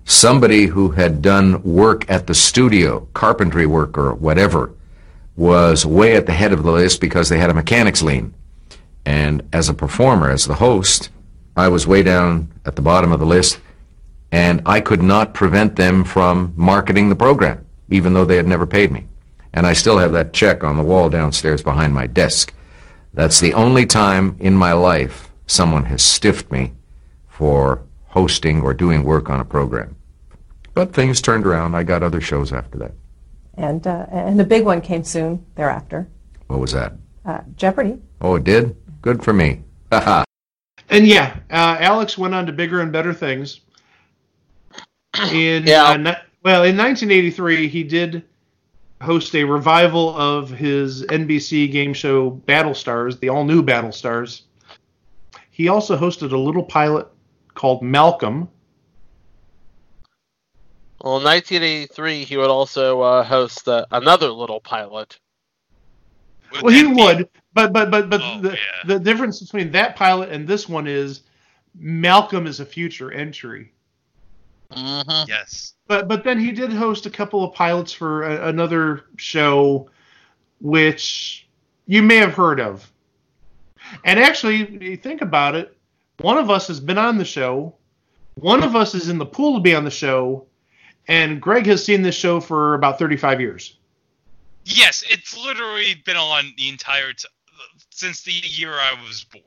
Somebody 0.07 0.67
who 0.67 0.91
had 0.91 1.23
done 1.23 1.63
work 1.63 2.09
at 2.09 2.27
the 2.27 2.35
studio, 2.35 3.07
carpentry 3.13 3.65
work 3.65 3.97
or 3.97 4.13
whatever, 4.13 4.71
was 5.35 5.83
way 5.83 6.15
at 6.15 6.27
the 6.27 6.31
head 6.31 6.53
of 6.53 6.63
the 6.63 6.71
list 6.71 7.01
because 7.01 7.27
they 7.27 7.39
had 7.39 7.49
a 7.49 7.55
mechanics 7.55 8.03
lien. 8.03 8.33
And 9.03 9.47
as 9.51 9.67
a 9.67 9.73
performer, 9.73 10.29
as 10.29 10.45
the 10.45 10.53
host, 10.53 11.09
I 11.57 11.69
was 11.69 11.87
way 11.87 12.03
down 12.03 12.51
at 12.65 12.75
the 12.75 12.83
bottom 12.83 13.11
of 13.11 13.19
the 13.19 13.25
list 13.25 13.59
and 14.31 14.61
I 14.65 14.81
could 14.81 15.01
not 15.01 15.33
prevent 15.33 15.75
them 15.75 16.03
from 16.03 16.53
marketing 16.55 17.09
the 17.09 17.15
program, 17.15 17.65
even 17.89 18.13
though 18.13 18.25
they 18.25 18.35
had 18.35 18.47
never 18.47 18.65
paid 18.65 18.91
me. 18.91 19.05
And 19.53 19.65
I 19.65 19.73
still 19.73 19.97
have 19.97 20.11
that 20.11 20.33
check 20.33 20.63
on 20.63 20.77
the 20.77 20.83
wall 20.83 21.09
downstairs 21.09 21.63
behind 21.63 21.93
my 21.93 22.05
desk. 22.05 22.53
That's 23.13 23.39
the 23.39 23.53
only 23.53 23.85
time 23.85 24.35
in 24.39 24.55
my 24.55 24.73
life 24.73 25.31
someone 25.47 25.85
has 25.85 26.03
stiffed 26.03 26.51
me 26.51 26.73
for 27.27 27.81
hosting 28.07 28.61
or 28.61 28.73
doing 28.73 29.03
work 29.03 29.29
on 29.29 29.39
a 29.39 29.45
program. 29.45 29.94
But 30.75 30.93
things 30.93 31.21
turned 31.21 31.47
around. 31.47 31.73
I 31.73 31.83
got 31.83 32.03
other 32.03 32.21
shows 32.21 32.53
after 32.53 32.77
that. 32.79 32.91
And 33.55 33.87
uh, 33.87 34.05
and 34.11 34.39
the 34.39 34.43
big 34.43 34.65
one 34.65 34.81
came 34.81 35.03
soon 35.03 35.43
thereafter. 35.55 36.07
What 36.47 36.59
was 36.59 36.73
that? 36.73 36.93
Uh, 37.25 37.39
Jeopardy. 37.55 37.97
Oh, 38.21 38.35
it 38.35 38.43
did? 38.43 38.75
Good 39.01 39.23
for 39.23 39.33
me. 39.33 39.63
And 39.91 41.07
yeah, 41.07 41.37
uh, 41.49 41.77
Alex 41.79 42.17
went 42.17 42.35
on 42.35 42.45
to 42.45 42.51
bigger 42.51 42.81
and 42.81 42.91
better 42.91 43.13
things. 43.13 43.61
In 45.31 45.65
Yeah. 45.65 45.85
uh, 45.85 45.97
ni- 45.97 46.13
well, 46.43 46.63
in 46.63 46.77
1983, 46.77 47.67
he 47.67 47.83
did 47.83 48.23
host 49.01 49.33
a 49.35 49.43
revival 49.43 50.15
of 50.15 50.49
his 50.49 51.03
NBC 51.05 51.71
game 51.71 51.93
show 51.93 52.29
Battle 52.29 52.73
Stars, 52.75 53.17
the 53.19 53.29
all-new 53.29 53.63
Battle 53.63 53.91
Stars. 53.91 54.43
He 55.49 55.69
also 55.69 55.97
hosted 55.97 56.31
a 56.33 56.37
little 56.37 56.63
pilot 56.63 57.07
called 57.55 57.81
Malcolm. 57.81 58.49
Well, 61.05 61.17
in 61.17 61.23
1983, 61.23 62.23
he 62.25 62.35
would 62.35 62.49
also 62.49 62.99
uh, 63.01 63.23
host 63.23 63.67
uh, 63.67 63.85
another 63.91 64.27
little 64.31 64.59
pilot. 64.59 65.19
Would 66.51 66.63
Well, 66.63 66.73
he 66.73 66.81
be- 66.81 66.93
would, 66.95 67.29
but 67.53 67.71
but 67.71 67.91
but 67.91 68.09
but 68.09 68.21
Oh, 68.23 68.41
the, 68.41 68.49
yeah. 68.53 68.57
the 68.87 68.97
difference 68.99 69.39
between 69.39 69.71
that 69.73 69.95
pilot 69.95 70.31
and 70.31 70.47
this 70.47 70.67
one 70.67 70.87
is 70.87 71.21
Malcolm 71.77 72.47
is 72.47 72.59
a 72.59 72.65
future 72.65 73.11
entry. 73.11 73.71
Mm-hmm. 74.71 75.29
Yes. 75.29 75.73
But 75.87 76.07
but 76.07 76.23
then 76.23 76.39
he 76.39 76.51
did 76.51 76.73
host 76.73 77.05
a 77.05 77.11
couple 77.11 77.43
of 77.43 77.53
pilots 77.53 77.91
for 77.93 78.23
a, 78.23 78.47
another 78.47 79.03
show, 79.17 79.87
which 80.59 81.47
you 81.85 82.01
may 82.01 82.15
have 82.15 82.33
heard 82.33 82.59
of. 82.59 82.91
And 84.05 84.19
actually, 84.19 84.61
if 84.63 84.81
you 84.81 84.97
think 84.97 85.21
about 85.21 85.53
it, 85.53 85.77
one 86.21 86.39
of 86.39 86.49
us 86.49 86.65
has 86.67 86.79
been 86.79 86.97
on 86.97 87.19
the 87.19 87.25
show, 87.25 87.75
one 88.33 88.63
of 88.63 88.75
us 88.75 88.95
is 88.95 89.07
in 89.09 89.19
the 89.19 89.25
pool 89.27 89.53
to 89.57 89.61
be 89.61 89.75
on 89.75 89.83
the 89.83 89.91
show, 89.91 90.47
and 91.07 91.41
Greg 91.41 91.65
has 91.67 91.83
seen 91.83 92.01
this 92.01 92.15
show 92.15 92.39
for 92.39 92.73
about 92.73 92.99
35 92.99 93.41
years. 93.41 93.77
Yes, 94.65 95.03
it's 95.09 95.37
literally 95.37 95.95
been 96.05 96.17
on 96.17 96.53
the 96.57 96.69
entire 96.69 97.13
t- 97.13 97.27
since 97.91 98.23
the 98.23 98.31
year 98.31 98.71
I 98.71 98.93
was 99.07 99.23
born. 99.25 99.43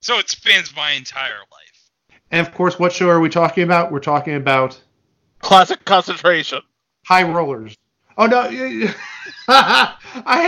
So 0.00 0.18
it 0.18 0.30
spans 0.30 0.74
my 0.74 0.92
entire 0.92 1.38
life. 1.52 1.90
And 2.30 2.46
of 2.46 2.54
course, 2.54 2.78
what 2.78 2.92
show 2.92 3.08
are 3.08 3.20
we 3.20 3.28
talking 3.28 3.64
about? 3.64 3.92
We're 3.92 4.00
talking 4.00 4.34
about 4.34 4.80
Classic 5.40 5.84
concentration. 5.84 6.62
High 7.04 7.22
Rollers. 7.22 7.76
Oh 8.16 8.26
no, 8.26 8.40
I 9.48 9.96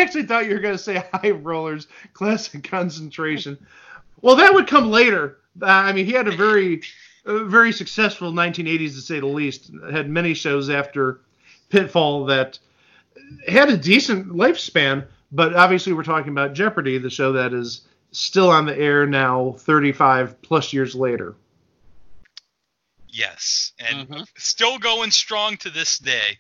actually 0.03 0.25
thought 0.25 0.47
you 0.47 0.55
were 0.55 0.61
going 0.61 0.77
to 0.77 0.83
say 0.83 1.05
High 1.13 1.31
Rollers 1.31 1.87
Classic 2.13 2.63
Concentration. 2.65 3.57
Well, 4.21 4.37
that 4.37 4.53
would 4.53 4.67
come 4.67 4.91
later. 4.91 5.39
Uh, 5.63 5.67
I 5.67 5.93
mean, 5.93 6.07
he 6.07 6.13
had 6.13 6.29
a 6.29 6.37
very, 6.37 6.75
a 6.75 6.83
very 7.25 7.73
successful 7.73 8.33
1980s 8.33 8.95
to 8.95 9.01
say 9.01 9.21
the 9.21 9.27
least. 9.27 9.71
Had 9.91 10.09
many 10.09 10.35
shows 10.35 10.71
after 10.71 11.21
Pitfall 11.69 12.25
that 12.27 12.59
had 13.47 13.69
a 13.69 13.77
decent 13.77 14.29
lifespan, 14.29 15.07
but 15.33 15.55
obviously 15.55 15.93
we're 15.93 16.03
talking 16.03 16.33
about 16.33 16.53
Jeopardy, 16.55 16.99
the 16.99 17.11
show 17.11 17.33
that 17.33 17.53
is 17.53 17.83
still 18.13 18.51
on 18.51 18.67
the 18.67 18.77
air 18.77 19.07
now, 19.07 19.55
35 19.59 20.41
plus 20.43 20.73
years 20.73 20.95
later. 20.95 21.37
Yes, 23.09 23.73
and 23.79 24.09
Mhm. 24.09 24.27
still 24.37 24.79
going 24.79 25.11
strong 25.11 25.57
to 25.59 25.71
this 25.71 25.99
day. 25.99 26.39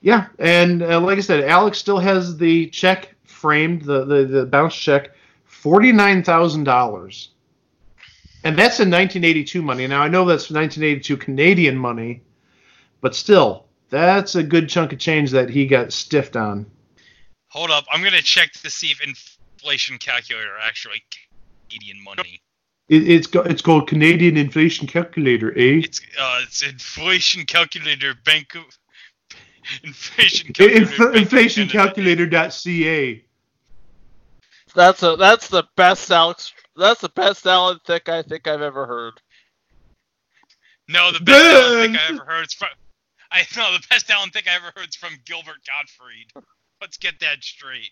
Yeah, 0.00 0.26
and 0.38 0.82
uh, 0.82 1.00
like 1.00 1.18
I 1.18 1.22
said, 1.22 1.44
Alex 1.44 1.78
still 1.78 1.98
has 1.98 2.36
the 2.36 2.68
check 2.68 3.14
framed, 3.24 3.82
the 3.82 4.04
the, 4.04 4.24
the 4.24 4.46
bounce 4.46 4.74
check, 4.76 5.10
forty 5.44 5.90
nine 5.92 6.22
thousand 6.22 6.64
dollars, 6.64 7.30
and 8.48 8.58
that's 8.58 8.80
in 8.80 8.88
nineteen 8.88 9.24
eighty 9.24 9.44
two 9.44 9.60
money. 9.60 9.86
Now 9.86 10.00
I 10.00 10.08
know 10.08 10.24
that's 10.24 10.50
nineteen 10.50 10.82
eighty 10.82 11.00
two 11.00 11.18
Canadian 11.18 11.76
money, 11.76 12.22
but 13.02 13.14
still, 13.14 13.66
That's 13.90 14.34
a 14.34 14.42
good 14.42 14.68
chunk 14.70 14.92
of 14.94 14.98
change 14.98 15.30
that 15.32 15.50
he 15.50 15.66
got 15.66 15.92
stiffed 15.92 16.34
on. 16.34 16.66
Hold 17.48 17.70
up, 17.70 17.84
I'm 17.92 18.02
gonna 18.02 18.22
check 18.22 18.52
to 18.52 18.70
see 18.70 18.88
if 18.88 19.02
inflation 19.02 19.98
calculator 19.98 20.56
actually 20.62 21.02
Canadian 21.68 22.02
money. 22.02 22.40
It, 22.88 23.06
it's 23.06 23.26
go, 23.26 23.42
it's 23.42 23.60
called 23.60 23.86
Canadian 23.86 24.38
Inflation 24.38 24.86
Calculator, 24.86 25.52
eh? 25.52 25.82
It's 25.84 26.00
uh, 26.18 26.40
it's 26.42 26.62
inflation 26.62 27.44
calculator 27.44 28.14
bank 28.24 28.54
of 28.54 28.64
inflation 29.84 30.54
calculator. 30.54 31.04
Inf- 31.04 31.16
inflation 31.16 31.68
Canada. 31.68 31.92
calculator.ca. 31.92 33.24
That's 34.74 35.02
a 35.02 35.16
that's 35.16 35.48
the 35.48 35.64
best 35.76 36.10
Alex. 36.10 36.54
That's 36.78 37.00
the 37.00 37.08
best 37.08 37.44
Alan 37.44 37.80
Thicke 37.84 38.08
I 38.08 38.22
think 38.22 38.46
I've 38.46 38.62
ever 38.62 38.86
heard. 38.86 39.14
No, 40.86 41.10
the 41.10 41.18
best 41.18 41.44
Alan 41.44 41.92
Ben! 41.92 41.92
Thick 41.92 42.00
I 42.00 42.14
ever 42.14 42.24
heard 42.24 42.46
is 42.46 42.54
from. 42.54 42.68
I 43.32 43.44
know 43.56 43.72
the 43.72 43.84
best 43.90 44.08
Alan 44.10 44.30
Thicke 44.30 44.46
I 44.48 44.54
ever 44.54 44.72
heard 44.76 44.88
is 44.88 44.94
from 44.94 45.14
Gilbert 45.26 45.58
Gottfried. 45.66 46.32
Let's 46.80 46.96
get 46.96 47.18
that 47.18 47.42
straight. 47.42 47.90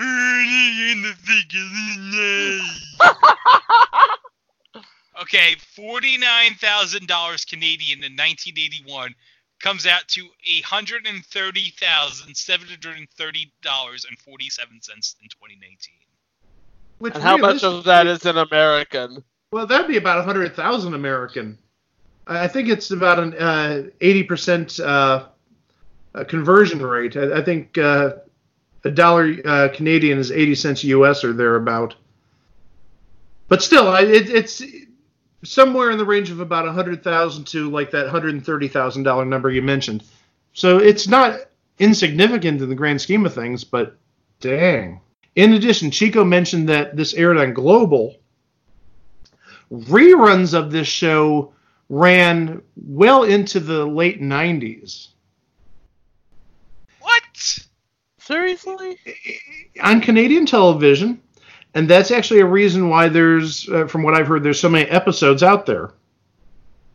In 0.00 1.02
the 1.02 1.12
thick 1.14 1.52
of 1.52 1.68
the 1.76 2.56
night. 4.74 4.88
okay, 5.20 5.56
forty-nine 5.76 6.54
thousand 6.54 7.06
dollars 7.06 7.44
Canadian 7.44 7.98
in 7.98 8.12
1981 8.12 9.14
comes 9.60 9.86
out 9.86 10.08
to 10.08 10.26
hundred 10.64 11.06
and 11.06 11.24
thirty 11.26 11.74
thousand 11.78 12.34
seven 12.34 12.66
hundred 12.66 12.96
and 12.96 13.10
thirty 13.10 13.52
dollars 13.60 14.06
and 14.08 14.18
forty-seven 14.18 14.80
cents 14.80 15.16
in 15.22 15.28
2019. 15.28 15.76
Which 17.02 17.14
And 17.14 17.22
how 17.24 17.36
much 17.36 17.64
of 17.64 17.82
that 17.82 18.06
is 18.06 18.24
in 18.26 18.36
American? 18.36 19.24
Well, 19.50 19.66
that'd 19.66 19.88
be 19.88 19.96
about 19.96 20.18
100,000 20.18 20.94
American. 20.94 21.58
I 22.28 22.46
think 22.46 22.68
it's 22.68 22.92
about 22.92 23.18
an 23.18 23.34
uh, 23.34 23.82
80% 24.00 24.78
uh, 24.78 25.26
uh, 26.14 26.24
conversion 26.24 26.80
rate. 26.80 27.16
I, 27.16 27.38
I 27.38 27.42
think 27.42 27.76
uh, 27.76 28.12
a 28.84 28.90
dollar 28.92 29.34
uh, 29.44 29.68
Canadian 29.74 30.20
is 30.20 30.30
80 30.30 30.54
cents 30.54 30.84
US 30.84 31.24
or 31.24 31.32
thereabout. 31.32 31.96
But 33.48 33.64
still, 33.64 33.88
I- 33.88 34.02
it, 34.02 34.30
it's 34.30 34.62
somewhere 35.42 35.90
in 35.90 35.98
the 35.98 36.06
range 36.06 36.30
of 36.30 36.38
about 36.38 36.66
100,000 36.66 37.44
to 37.48 37.68
like 37.68 37.90
that 37.90 38.06
$130,000 38.06 39.26
number 39.26 39.50
you 39.50 39.60
mentioned. 39.62 40.04
So 40.52 40.78
it's 40.78 41.08
not 41.08 41.40
insignificant 41.80 42.62
in 42.62 42.68
the 42.68 42.76
grand 42.76 43.00
scheme 43.00 43.26
of 43.26 43.34
things, 43.34 43.64
but 43.64 43.96
dang. 44.38 45.00
In 45.34 45.54
addition, 45.54 45.90
Chico 45.90 46.24
mentioned 46.24 46.68
that 46.68 46.96
this 46.96 47.14
aired 47.14 47.38
on 47.38 47.54
Global. 47.54 48.16
Reruns 49.72 50.52
of 50.52 50.70
this 50.70 50.88
show 50.88 51.54
ran 51.88 52.62
well 52.76 53.24
into 53.24 53.60
the 53.60 53.86
late 53.86 54.20
90s. 54.20 55.08
What? 57.00 57.22
Seriously? 58.18 58.98
on 59.82 60.00
Canadian 60.00 60.46
television, 60.46 61.20
and 61.74 61.88
that's 61.88 62.10
actually 62.10 62.40
a 62.40 62.46
reason 62.46 62.88
why 62.88 63.08
there's, 63.08 63.68
uh, 63.68 63.86
from 63.86 64.02
what 64.02 64.14
I've 64.14 64.26
heard, 64.26 64.42
there's 64.42 64.60
so 64.60 64.68
many 64.68 64.88
episodes 64.90 65.42
out 65.42 65.66
there. 65.66 65.92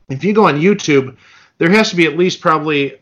If 0.09 0.23
you 0.23 0.33
go 0.33 0.47
on 0.47 0.59
YouTube, 0.59 1.17
there 1.57 1.69
has 1.69 1.89
to 1.89 1.95
be 1.95 2.05
at 2.05 2.17
least 2.17 2.39
probably, 2.39 2.99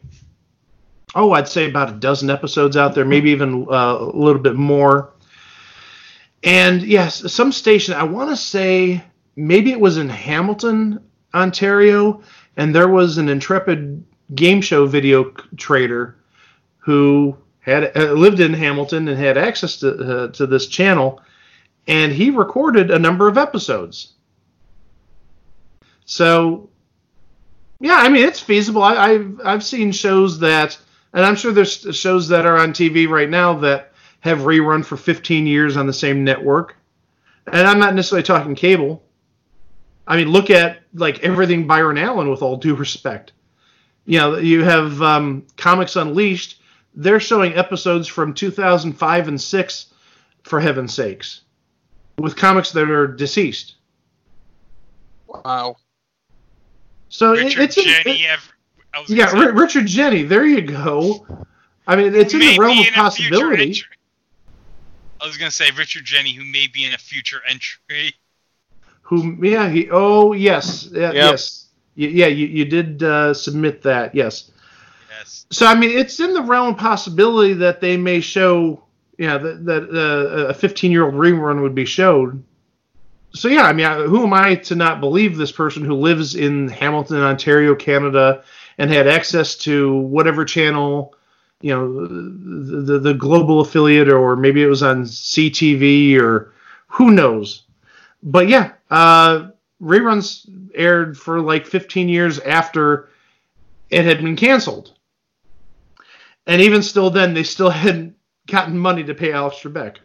oh, 1.13 1.33
I'd 1.33 1.47
say 1.47 1.69
about 1.69 1.89
a 1.89 1.93
dozen 1.93 2.29
episodes 2.29 2.77
out 2.77 2.95
there, 2.95 3.05
maybe 3.05 3.31
even 3.31 3.67
uh, 3.69 3.97
a 3.99 4.17
little 4.17 4.41
bit 4.41 4.55
more. 4.55 5.11
And 6.45 6.83
yes, 6.83 7.33
some 7.33 7.51
station, 7.51 7.95
I 7.95 8.03
want 8.03 8.29
to 8.29 8.37
say 8.37 9.03
maybe 9.35 9.71
it 9.71 9.79
was 9.79 9.97
in 9.97 10.07
Hamilton, 10.07 11.03
Ontario, 11.33 12.21
and 12.55 12.73
there 12.73 12.87
was 12.87 13.17
an 13.17 13.29
intrepid 13.29 14.05
game 14.35 14.61
show 14.61 14.85
video 14.85 15.31
trader 15.57 16.15
who 16.77 17.35
had 17.61 17.97
uh, 17.97 18.13
lived 18.13 18.39
in 18.39 18.53
Hamilton 18.53 19.07
and 19.07 19.17
had 19.17 19.39
access 19.39 19.77
to 19.77 19.89
uh, 19.89 20.27
to 20.33 20.45
this 20.45 20.67
channel, 20.67 21.19
and 21.87 22.11
he 22.11 22.29
recorded 22.29 22.91
a 22.91 22.99
number 22.99 23.27
of 23.27 23.39
episodes. 23.39 24.13
So, 26.05 26.69
yeah, 27.79 27.97
I 27.97 28.09
mean 28.09 28.23
it's 28.23 28.39
feasible. 28.39 28.83
I, 28.83 28.95
I've 28.95 29.41
I've 29.43 29.63
seen 29.63 29.91
shows 29.91 30.37
that, 30.39 30.77
and 31.11 31.25
I'm 31.25 31.35
sure 31.35 31.51
there's 31.51 31.87
shows 31.97 32.27
that 32.27 32.45
are 32.45 32.57
on 32.57 32.71
TV 32.71 33.09
right 33.09 33.29
now 33.29 33.55
that 33.61 33.93
have 34.25 34.39
rerun 34.39 34.83
for 34.83 34.97
15 34.97 35.47
years 35.47 35.77
on 35.77 35.87
the 35.87 35.93
same 35.93 36.23
network, 36.23 36.75
and 37.47 37.65
I'm 37.67 37.79
not 37.79 37.95
necessarily 37.95 38.23
talking 38.23 38.55
cable. 38.55 39.01
I 40.07 40.17
mean, 40.17 40.29
look 40.29 40.49
at 40.49 40.79
like 40.93 41.19
everything 41.23 41.65
Byron 41.65 41.97
Allen. 41.97 42.29
With 42.29 42.41
all 42.41 42.57
due 42.57 42.75
respect, 42.75 43.31
you 44.05 44.19
know, 44.19 44.37
you 44.37 44.63
have 44.63 45.01
um, 45.01 45.45
Comics 45.57 45.95
Unleashed 45.95 46.61
they're 46.97 47.19
showing 47.19 47.53
episodes 47.57 48.07
from 48.07 48.33
2005 48.33 49.27
and 49.27 49.41
6 49.41 49.85
for 50.43 50.61
heaven's 50.61 50.93
sakes 50.93 51.41
with 52.17 52.37
comics 52.37 52.71
that 52.71 52.89
are 52.89 53.05
deceased 53.05 53.75
Wow. 55.27 55.75
so 57.09 57.33
it- 57.33 57.43
Richard 57.57 57.61
it's 57.63 57.75
Jeni. 57.75 58.05
it- 58.05 58.19
yeah 59.09 59.25
gonna 59.25 59.31
say, 59.31 59.37
Ri- 59.47 59.51
richard 59.61 59.85
Jeni 59.87 60.25
there 60.29 60.45
you 60.45 60.61
go 60.61 61.27
i 61.85 61.97
mean 61.97 62.15
it's 62.15 62.33
in 62.33 62.39
the 62.39 62.57
realm 62.57 62.79
of 62.79 62.85
possibility. 62.93 63.83
I 65.21 65.27
was 65.27 65.37
gonna 65.37 65.51
say 65.51 65.65
Richard 65.77 66.05
Jeni, 66.05 66.35
who 66.35 66.43
may 66.43 66.67
be 66.67 66.85
in 66.85 66.93
a 66.93 66.97
future 66.97 67.41
entry. 67.47 68.13
who 69.01 69.37
yeah 69.45 69.69
he 69.69 69.89
oh 69.91 70.33
yes 70.33 70.89
yeah, 70.91 71.11
Yep. 71.11 71.13
yes 71.13 71.67
Y- 71.97 72.07
yeah 72.07 72.27
you, 72.27 72.47
you 72.47 72.65
did 72.65 73.01
uh, 73.03 73.33
submit 73.33 73.81
that 73.83 74.13
yes 74.15 74.51
Yes. 75.09 75.45
so 75.51 75.65
i 75.65 75.75
mean 75.75 75.91
it's 75.91 76.19
in 76.19 76.33
the 76.33 76.41
realm 76.41 76.73
of 76.73 76.77
possibility 76.77 77.53
that 77.53 77.79
they 77.81 77.95
may 77.97 78.19
show 78.19 78.83
yeah 79.17 79.37
that, 79.37 79.65
that 79.65 79.83
uh, 79.89 80.47
a 80.47 80.53
15 80.53 80.91
year 80.91 81.05
old 81.05 81.13
rerun 81.13 81.61
would 81.61 81.75
be 81.75 81.85
showed 81.85 82.43
so 83.33 83.47
yeah 83.47 83.63
i 83.63 83.71
mean 83.73 83.85
I- 83.85 84.01
who 84.03 84.23
am 84.23 84.33
i 84.33 84.55
to 84.55 84.75
not 84.75 84.99
believe 84.99 85.37
this 85.37 85.51
person 85.51 85.85
who 85.85 85.93
lives 85.95 86.35
in 86.35 86.67
hamilton 86.67 87.17
ontario 87.21 87.75
canada 87.75 88.43
and 88.77 88.89
had 88.91 89.07
access 89.07 89.55
to 89.57 89.95
whatever 89.97 90.43
channel 90.45 91.13
you 91.65 91.73
know 91.73 92.05
the, 92.05 92.81
the, 92.81 92.99
the 92.99 93.13
global 93.15 93.59
affiliate 93.59 94.07
or 94.07 94.35
maybe 94.35 94.61
it 94.61 94.67
was 94.67 94.83
on 94.83 95.01
ctv 95.01 96.15
or 96.19 96.53
who 96.85 97.09
knows? 97.09 97.63
But 98.21 98.47
yeah 98.47 98.73
uh, 98.91 99.49
reruns 99.81 100.47
aired 100.75 101.17
for 101.17 101.41
like 101.41 101.65
15 101.65 102.07
years 102.07 102.37
after 102.37 103.09
it 103.89 104.05
had 104.05 104.21
been 104.21 104.35
canceled. 104.35 104.93
And 106.45 106.61
even 106.61 106.83
still 106.83 107.09
then 107.09 107.33
they 107.33 107.41
still 107.41 107.69
hadn't 107.83 108.15
gotten 108.45 108.77
money 108.77 109.03
to 109.03 109.15
pay 109.15 109.31
alex 109.31 109.57
trebek 109.57 109.97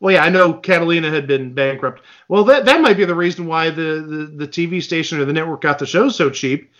well 0.00 0.14
yeah 0.14 0.24
i 0.24 0.30
know 0.30 0.54
catalina 0.54 1.10
had 1.10 1.26
been 1.26 1.52
bankrupt. 1.52 2.00
Well 2.28 2.44
that, 2.44 2.64
that 2.64 2.80
might 2.80 2.96
be 2.96 3.04
the 3.04 3.14
reason 3.14 3.44
why 3.44 3.68
the, 3.68 4.32
the, 4.32 4.46
the 4.46 4.48
tv 4.48 4.82
station 4.82 5.20
or 5.20 5.26
the 5.26 5.34
network 5.34 5.60
got 5.60 5.78
the 5.78 5.84
show 5.84 6.08
so 6.08 6.30
cheap 6.30 6.72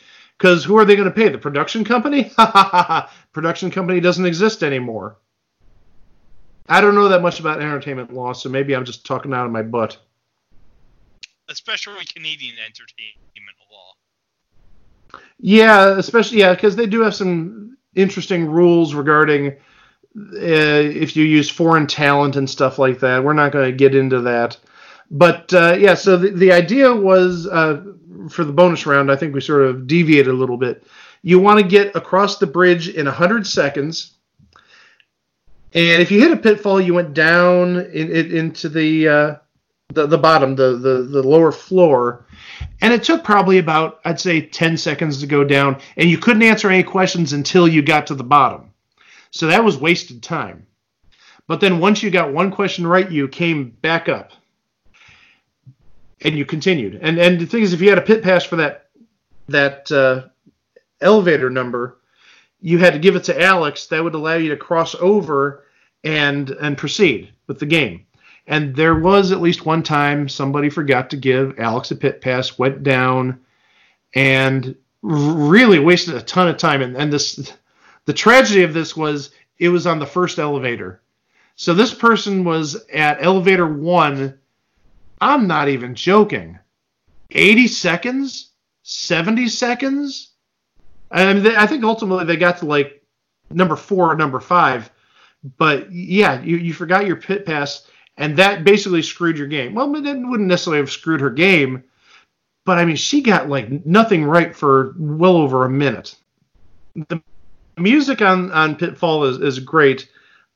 because 0.42 0.64
who 0.64 0.76
are 0.76 0.84
they 0.84 0.96
going 0.96 1.08
to 1.08 1.14
pay 1.14 1.28
the 1.28 1.38
production 1.38 1.84
company 1.84 2.32
production 3.32 3.70
company 3.70 4.00
doesn't 4.00 4.26
exist 4.26 4.62
anymore 4.62 5.16
i 6.68 6.80
don't 6.80 6.94
know 6.96 7.08
that 7.08 7.22
much 7.22 7.38
about 7.38 7.60
entertainment 7.60 8.12
law 8.12 8.32
so 8.32 8.48
maybe 8.48 8.74
i'm 8.74 8.84
just 8.84 9.06
talking 9.06 9.32
out 9.32 9.46
of 9.46 9.52
my 9.52 9.62
butt 9.62 9.98
Especially 11.52 12.04
Canadian 12.06 12.54
entertainment 12.64 13.56
law. 13.70 15.20
Yeah, 15.38 15.98
especially 15.98 16.38
yeah, 16.38 16.54
because 16.54 16.76
they 16.76 16.86
do 16.86 17.02
have 17.02 17.14
some 17.14 17.76
interesting 17.94 18.46
rules 18.46 18.94
regarding 18.94 19.48
uh, 19.48 19.56
if 20.40 21.14
you 21.14 21.24
use 21.24 21.50
foreign 21.50 21.86
talent 21.86 22.36
and 22.36 22.48
stuff 22.48 22.78
like 22.78 23.00
that. 23.00 23.22
We're 23.22 23.34
not 23.34 23.52
going 23.52 23.66
to 23.66 23.76
get 23.76 23.94
into 23.94 24.20
that, 24.22 24.56
but 25.10 25.52
uh, 25.52 25.76
yeah. 25.78 25.94
So 25.94 26.16
the, 26.16 26.30
the 26.30 26.52
idea 26.52 26.94
was 26.94 27.46
uh, 27.46 27.82
for 28.28 28.44
the 28.44 28.52
bonus 28.52 28.86
round. 28.86 29.10
I 29.10 29.16
think 29.16 29.34
we 29.34 29.40
sort 29.40 29.62
of 29.62 29.86
deviated 29.86 30.28
a 30.28 30.32
little 30.36 30.56
bit. 30.56 30.84
You 31.22 31.38
want 31.38 31.60
to 31.60 31.66
get 31.66 31.94
across 31.94 32.38
the 32.38 32.46
bridge 32.46 32.88
in 32.88 33.06
hundred 33.06 33.46
seconds, 33.46 34.14
and 35.74 36.02
if 36.02 36.10
you 36.10 36.20
hit 36.20 36.32
a 36.32 36.36
pitfall, 36.36 36.80
you 36.80 36.94
went 36.94 37.14
down 37.14 37.76
in, 37.76 38.10
in, 38.10 38.36
into 38.36 38.68
the, 38.68 39.08
uh, 39.08 39.34
the 39.92 40.06
the 40.06 40.18
bottom, 40.18 40.54
the, 40.54 40.76
the 40.76 41.02
the 41.02 41.22
lower 41.22 41.52
floor. 41.52 42.26
And 42.80 42.92
it 42.92 43.02
took 43.02 43.24
probably 43.24 43.58
about 43.58 44.00
i'd 44.04 44.20
say 44.20 44.40
10 44.40 44.76
seconds 44.76 45.20
to 45.20 45.26
go 45.26 45.44
down. 45.44 45.80
And 45.96 46.10
you 46.10 46.18
couldn't 46.18 46.42
answer 46.42 46.70
any 46.70 46.82
questions 46.82 47.32
until 47.32 47.68
you 47.68 47.82
got 47.82 48.06
to 48.08 48.14
the 48.14 48.24
bottom. 48.24 48.72
So 49.30 49.46
that 49.46 49.64
was 49.64 49.78
wasted 49.78 50.22
time. 50.22 50.66
But 51.46 51.60
then 51.60 51.80
once 51.80 52.02
you 52.02 52.10
got 52.10 52.32
one 52.32 52.50
question 52.50 52.86
right 52.86 53.10
you 53.10 53.28
came 53.28 53.70
back 53.70 54.08
up 54.08 54.32
and 56.24 56.36
you 56.36 56.44
continued 56.44 56.98
and 57.02 57.18
and 57.18 57.40
the 57.40 57.46
thing 57.46 57.62
is 57.62 57.72
if 57.72 57.80
you 57.80 57.88
had 57.88 57.98
a 57.98 58.02
pit 58.02 58.22
pass 58.22 58.44
for 58.44 58.56
that 58.56 58.88
that 59.48 59.90
uh, 59.92 60.22
elevator 61.00 61.50
number 61.50 61.98
you 62.60 62.78
had 62.78 62.92
to 62.92 62.98
give 62.98 63.16
it 63.16 63.24
to 63.24 63.40
alex 63.42 63.86
that 63.86 64.02
would 64.02 64.14
allow 64.14 64.34
you 64.34 64.50
to 64.50 64.56
cross 64.56 64.94
over 64.96 65.64
and 66.04 66.50
and 66.50 66.78
proceed 66.78 67.32
with 67.46 67.58
the 67.58 67.66
game 67.66 68.06
and 68.46 68.74
there 68.74 68.94
was 68.94 69.30
at 69.30 69.40
least 69.40 69.66
one 69.66 69.82
time 69.82 70.28
somebody 70.28 70.68
forgot 70.68 71.10
to 71.10 71.16
give 71.16 71.58
Alex 71.58 71.90
a 71.90 71.96
pit 71.96 72.20
pass, 72.20 72.58
went 72.58 72.82
down, 72.82 73.40
and 74.14 74.74
really 75.02 75.78
wasted 75.78 76.14
a 76.14 76.22
ton 76.22 76.48
of 76.48 76.56
time. 76.56 76.82
And, 76.82 76.96
and 76.96 77.12
this 77.12 77.52
The 78.04 78.12
tragedy 78.12 78.62
of 78.62 78.74
this 78.74 78.96
was 78.96 79.30
it 79.58 79.68
was 79.68 79.86
on 79.86 80.00
the 80.00 80.06
first 80.06 80.38
elevator. 80.38 81.00
So 81.54 81.72
this 81.72 81.94
person 81.94 82.44
was 82.44 82.84
at 82.92 83.22
elevator 83.22 83.66
one. 83.66 84.38
I'm 85.22 85.46
not 85.46 85.68
even 85.68 85.94
joking. 85.94 86.58
80 87.30 87.68
seconds? 87.68 88.50
70 88.82 89.48
seconds? 89.48 90.32
I 91.12 91.32
mean, 91.32 91.46
I 91.46 91.66
think 91.66 91.84
ultimately 91.84 92.24
they 92.24 92.36
got 92.36 92.58
to 92.58 92.66
like 92.66 93.02
number 93.48 93.76
four 93.76 94.10
or 94.10 94.16
number 94.16 94.40
five. 94.40 94.90
But 95.58 95.92
yeah, 95.92 96.42
you, 96.42 96.56
you 96.56 96.74
forgot 96.74 97.06
your 97.06 97.16
pit 97.16 97.46
pass, 97.46 97.86
and 98.16 98.36
that 98.36 98.64
basically 98.64 99.02
screwed 99.02 99.38
your 99.38 99.46
game. 99.46 99.74
Well, 99.74 99.94
it 99.94 100.02
wouldn't 100.02 100.48
necessarily 100.48 100.80
have 100.80 100.90
screwed 100.90 101.20
her 101.20 101.30
game, 101.30 101.84
but 102.64 102.78
I 102.78 102.84
mean, 102.84 102.96
she 102.96 103.22
got 103.22 103.48
like 103.48 103.86
nothing 103.86 104.24
right 104.24 104.54
for 104.54 104.94
well 104.98 105.36
over 105.36 105.64
a 105.64 105.70
minute. 105.70 106.16
The 106.94 107.22
music 107.76 108.22
on, 108.22 108.50
on 108.52 108.76
Pitfall 108.76 109.24
is, 109.24 109.38
is 109.38 109.58
great. 109.60 110.08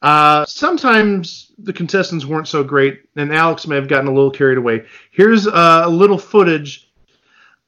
Uh, 0.02 0.44
sometimes 0.46 1.52
the 1.58 1.72
contestants 1.72 2.24
weren't 2.24 2.48
so 2.48 2.62
great, 2.62 3.02
and 3.16 3.32
Alex 3.32 3.66
may 3.66 3.76
have 3.76 3.88
gotten 3.88 4.08
a 4.08 4.12
little 4.12 4.30
carried 4.30 4.58
away. 4.58 4.84
Here's 5.10 5.46
uh, 5.46 5.82
a 5.84 5.88
little 5.88 6.18
footage 6.18 6.90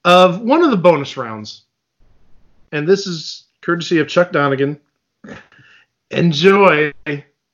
of 0.04 0.40
one 0.40 0.62
of 0.62 0.70
the 0.70 0.76
bonus 0.76 1.16
rounds, 1.16 1.62
and 2.72 2.86
this 2.86 3.06
is 3.06 3.44
courtesy 3.62 3.98
of 3.98 4.08
Chuck 4.08 4.32
Donegan. 4.32 4.78
Enjoy, 6.10 6.92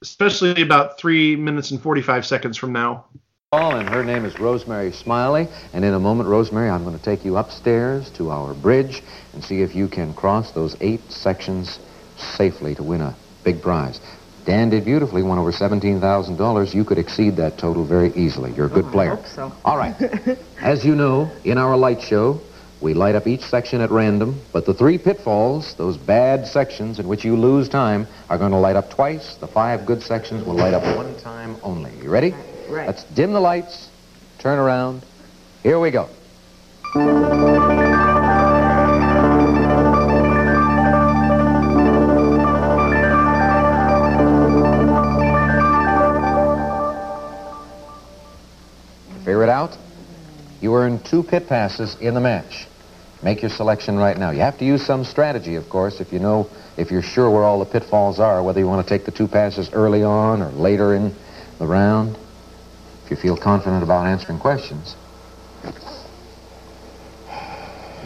especially 0.03 0.63
about 0.63 0.99
three 0.99 1.35
minutes 1.35 1.71
and 1.71 1.81
45 1.81 2.27
seconds 2.27 2.57
from 2.57 2.73
now. 2.73 3.07
And 3.53 3.89
her 3.89 4.05
name 4.05 4.25
is 4.25 4.39
Rosemary 4.41 4.91
Smiley. 4.91 5.47
And 5.73 5.85
in 5.85 5.95
a 5.95 6.01
moment, 6.01 6.29
Rosemary, 6.29 6.69
I'm 6.69 6.83
going 6.83 6.99
to 6.99 7.05
take 7.05 7.25
you 7.25 7.37
upstairs 7.37 8.11
to 8.11 8.31
our 8.31 8.53
bridge 8.53 9.03
and 9.33 9.45
see 9.45 9.63
if 9.63 9.77
you 9.77 9.87
can 9.87 10.13
cross 10.15 10.51
those 10.51 10.77
eight 10.81 11.01
sections 11.11 11.79
safely 12.17 12.75
to 12.75 12.83
win 12.83 13.01
a 13.01 13.15
big 13.45 13.63
prize. 13.63 14.01
Dan 14.45 14.69
did 14.71 14.85
beautifully, 14.85 15.23
won 15.23 15.39
over 15.39 15.53
$17,000. 15.53 16.75
You 16.75 16.85
could 16.85 16.99
exceed 16.99 17.37
that 17.37 17.57
total 17.57 17.85
very 17.85 18.13
easily. 18.15 18.53
You're 18.53 18.67
a 18.67 18.71
good 18.71 18.85
oh, 18.87 18.91
player. 18.91 19.13
I 19.13 19.17
hope 19.17 19.27
so. 19.27 19.53
All 19.65 19.79
right. 19.79 19.95
As 20.61 20.85
you 20.85 20.95
know, 20.95 21.31
in 21.45 21.57
our 21.57 21.77
light 21.77 22.03
show, 22.03 22.41
we 22.81 22.93
light 22.93 23.15
up 23.15 23.27
each 23.27 23.43
section 23.43 23.81
at 23.81 23.91
random, 23.91 24.39
but 24.53 24.67
the 24.67 24.75
three 24.75 24.99
pitfalls, 24.99 25.75
those 25.77 25.97
bad 25.97 26.47
sections 26.47 26.99
in 26.99 27.09
which 27.09 27.25
you 27.25 27.37
lose 27.37 27.69
time, 27.69 28.07
are 28.29 28.37
going 28.37 28.51
to 28.51 28.59
light 28.59 28.77
up 28.77 28.91
twice. 28.91 29.37
The 29.37 29.47
five 29.47 29.87
good 29.87 30.03
sections 30.03 30.45
will 30.45 30.57
light 30.57 30.75
up 30.75 30.83
one 30.95 31.17
time 31.19 31.57
only. 31.63 31.93
You 32.03 32.11
ready? 32.11 32.35
Right. 32.69 32.87
Let's 32.87 33.05
dim 33.05 33.33
the 33.33 33.41
lights, 33.41 33.89
turn 34.39 34.59
around. 34.59 35.03
Here 35.63 35.81
we 35.81 35.91
go. 35.91 36.11
Two 51.05 51.23
pit 51.23 51.49
passes 51.49 51.97
in 52.01 52.15
the 52.15 52.21
match. 52.21 52.67
Make 53.23 53.41
your 53.41 53.51
selection 53.51 53.97
right 53.97 54.19
now. 54.19 54.31
You 54.31 54.41
have 54.41 54.59
to 54.59 54.67
use 54.67 54.85
some 54.85 55.05
strategy, 55.05 55.55
of 55.55 55.69
course, 55.71 56.01
if 56.01 56.13
you 56.13 56.19
know, 56.19 56.49
if 56.77 56.91
you're 56.91 57.03
sure 57.03 57.31
where 57.31 57.43
all 57.43 57.59
the 57.59 57.65
pitfalls 57.65 58.21
are, 58.21 58.43
whether 58.43 58.61
you 58.61 58.67
want 58.67 58.87
to 58.87 58.89
take 58.89 59.07
the 59.07 59.11
two 59.11 59.27
passes 59.27 59.71
early 59.73 60.03
on 60.03 60.43
or 60.43 60.51
later 60.51 60.95
in 60.95 61.15
the 61.59 61.67
round. 61.67 62.17
If 63.05 63.11
you 63.11 63.17
feel 63.17 63.37
confident 63.37 63.83
about 63.83 64.07
answering 64.07 64.39
questions. 64.39 64.95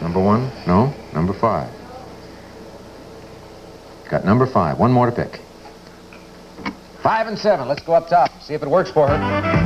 Number 0.01 0.21
one? 0.21 0.49
No? 0.65 0.93
Number 1.13 1.33
five. 1.33 1.69
Got 4.09 4.23
number 4.23 4.45
five. 4.45 4.79
One 4.79 4.91
more 4.91 5.05
to 5.05 5.11
pick. 5.11 5.41
Five 7.03 7.27
and 7.27 7.37
seven. 7.37 7.67
Let's 7.67 7.83
go 7.83 7.93
up 7.93 8.07
top. 8.07 8.29
See 8.41 8.53
if 8.53 8.63
it 8.63 8.69
works 8.69 8.91
for 8.91 9.07
her. 9.07 9.58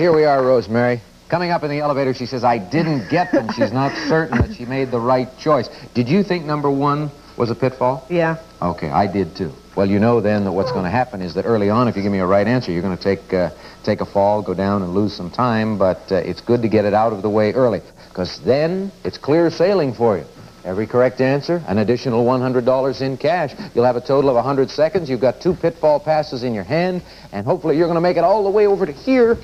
Here 0.00 0.14
we 0.14 0.24
are, 0.24 0.42
Rosemary. 0.42 1.02
Coming 1.28 1.50
up 1.50 1.62
in 1.62 1.68
the 1.68 1.80
elevator, 1.80 2.14
she 2.14 2.24
says, 2.24 2.42
I 2.42 2.56
didn't 2.56 3.10
get 3.10 3.32
them. 3.32 3.52
She's 3.52 3.70
not 3.70 3.94
certain 4.08 4.38
that 4.38 4.56
she 4.56 4.64
made 4.64 4.90
the 4.90 4.98
right 4.98 5.28
choice. 5.38 5.68
Did 5.92 6.08
you 6.08 6.22
think 6.22 6.46
number 6.46 6.70
one 6.70 7.10
was 7.36 7.50
a 7.50 7.54
pitfall? 7.54 8.06
Yeah. 8.08 8.38
Okay, 8.62 8.88
I 8.88 9.06
did 9.06 9.36
too. 9.36 9.52
Well, 9.76 9.84
you 9.90 9.98
know 9.98 10.22
then 10.22 10.44
that 10.44 10.52
what's 10.52 10.72
going 10.72 10.84
to 10.84 10.90
happen 10.90 11.20
is 11.20 11.34
that 11.34 11.44
early 11.44 11.68
on, 11.68 11.86
if 11.86 11.96
you 11.96 12.02
give 12.02 12.12
me 12.12 12.18
a 12.20 12.26
right 12.26 12.46
answer, 12.46 12.72
you're 12.72 12.80
going 12.80 12.96
to 12.96 13.02
take 13.02 13.32
uh, 13.34 13.50
take 13.84 14.00
a 14.00 14.06
fall, 14.06 14.40
go 14.40 14.54
down, 14.54 14.82
and 14.82 14.94
lose 14.94 15.14
some 15.14 15.30
time. 15.30 15.76
But 15.76 16.10
uh, 16.10 16.16
it's 16.16 16.40
good 16.40 16.62
to 16.62 16.68
get 16.68 16.86
it 16.86 16.94
out 16.94 17.12
of 17.12 17.20
the 17.20 17.30
way 17.30 17.52
early, 17.52 17.82
because 18.08 18.40
then 18.40 18.90
it's 19.04 19.18
clear 19.18 19.50
sailing 19.50 19.92
for 19.92 20.16
you. 20.16 20.24
Every 20.64 20.86
correct 20.86 21.20
answer, 21.20 21.62
an 21.68 21.76
additional 21.76 22.24
$100 22.24 23.00
in 23.02 23.16
cash. 23.18 23.54
You'll 23.74 23.84
have 23.84 23.96
a 23.96 24.00
total 24.00 24.30
of 24.30 24.36
100 24.36 24.70
seconds. 24.70 25.10
You've 25.10 25.20
got 25.20 25.42
two 25.42 25.54
pitfall 25.54 26.00
passes 26.00 26.42
in 26.42 26.54
your 26.54 26.64
hand, 26.64 27.02
and 27.32 27.46
hopefully 27.46 27.76
you're 27.76 27.86
going 27.86 27.96
to 27.96 28.02
make 28.02 28.16
it 28.16 28.24
all 28.24 28.44
the 28.44 28.50
way 28.50 28.66
over 28.66 28.84
to 28.86 28.92
here, 28.92 29.38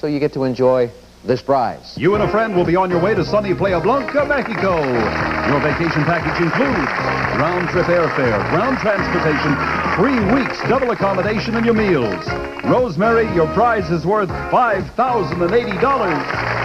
so 0.00 0.06
you 0.06 0.18
get 0.18 0.32
to 0.32 0.44
enjoy 0.44 0.90
this 1.24 1.42
prize. 1.42 1.98
You 1.98 2.14
and 2.14 2.24
a 2.24 2.28
friend 2.28 2.56
will 2.56 2.64
be 2.64 2.76
on 2.76 2.90
your 2.90 3.02
way 3.02 3.14
to 3.14 3.22
sunny 3.22 3.54
Playa 3.54 3.80
Blanca, 3.80 4.24
Mexico. 4.24 4.80
Your 4.80 5.60
vacation 5.60 6.02
package 6.04 6.40
includes 6.40 6.88
round-trip 7.36 7.84
airfare, 7.84 8.40
ground 8.48 8.78
transportation, 8.78 9.52
three 9.96 10.18
weeks 10.34 10.58
double 10.70 10.90
accommodation 10.92 11.56
and 11.56 11.66
your 11.66 11.74
meals. 11.74 12.26
Rosemary, 12.64 13.30
your 13.34 13.46
prize 13.52 13.90
is 13.90 14.06
worth 14.06 14.30
$5,080. 14.30 15.80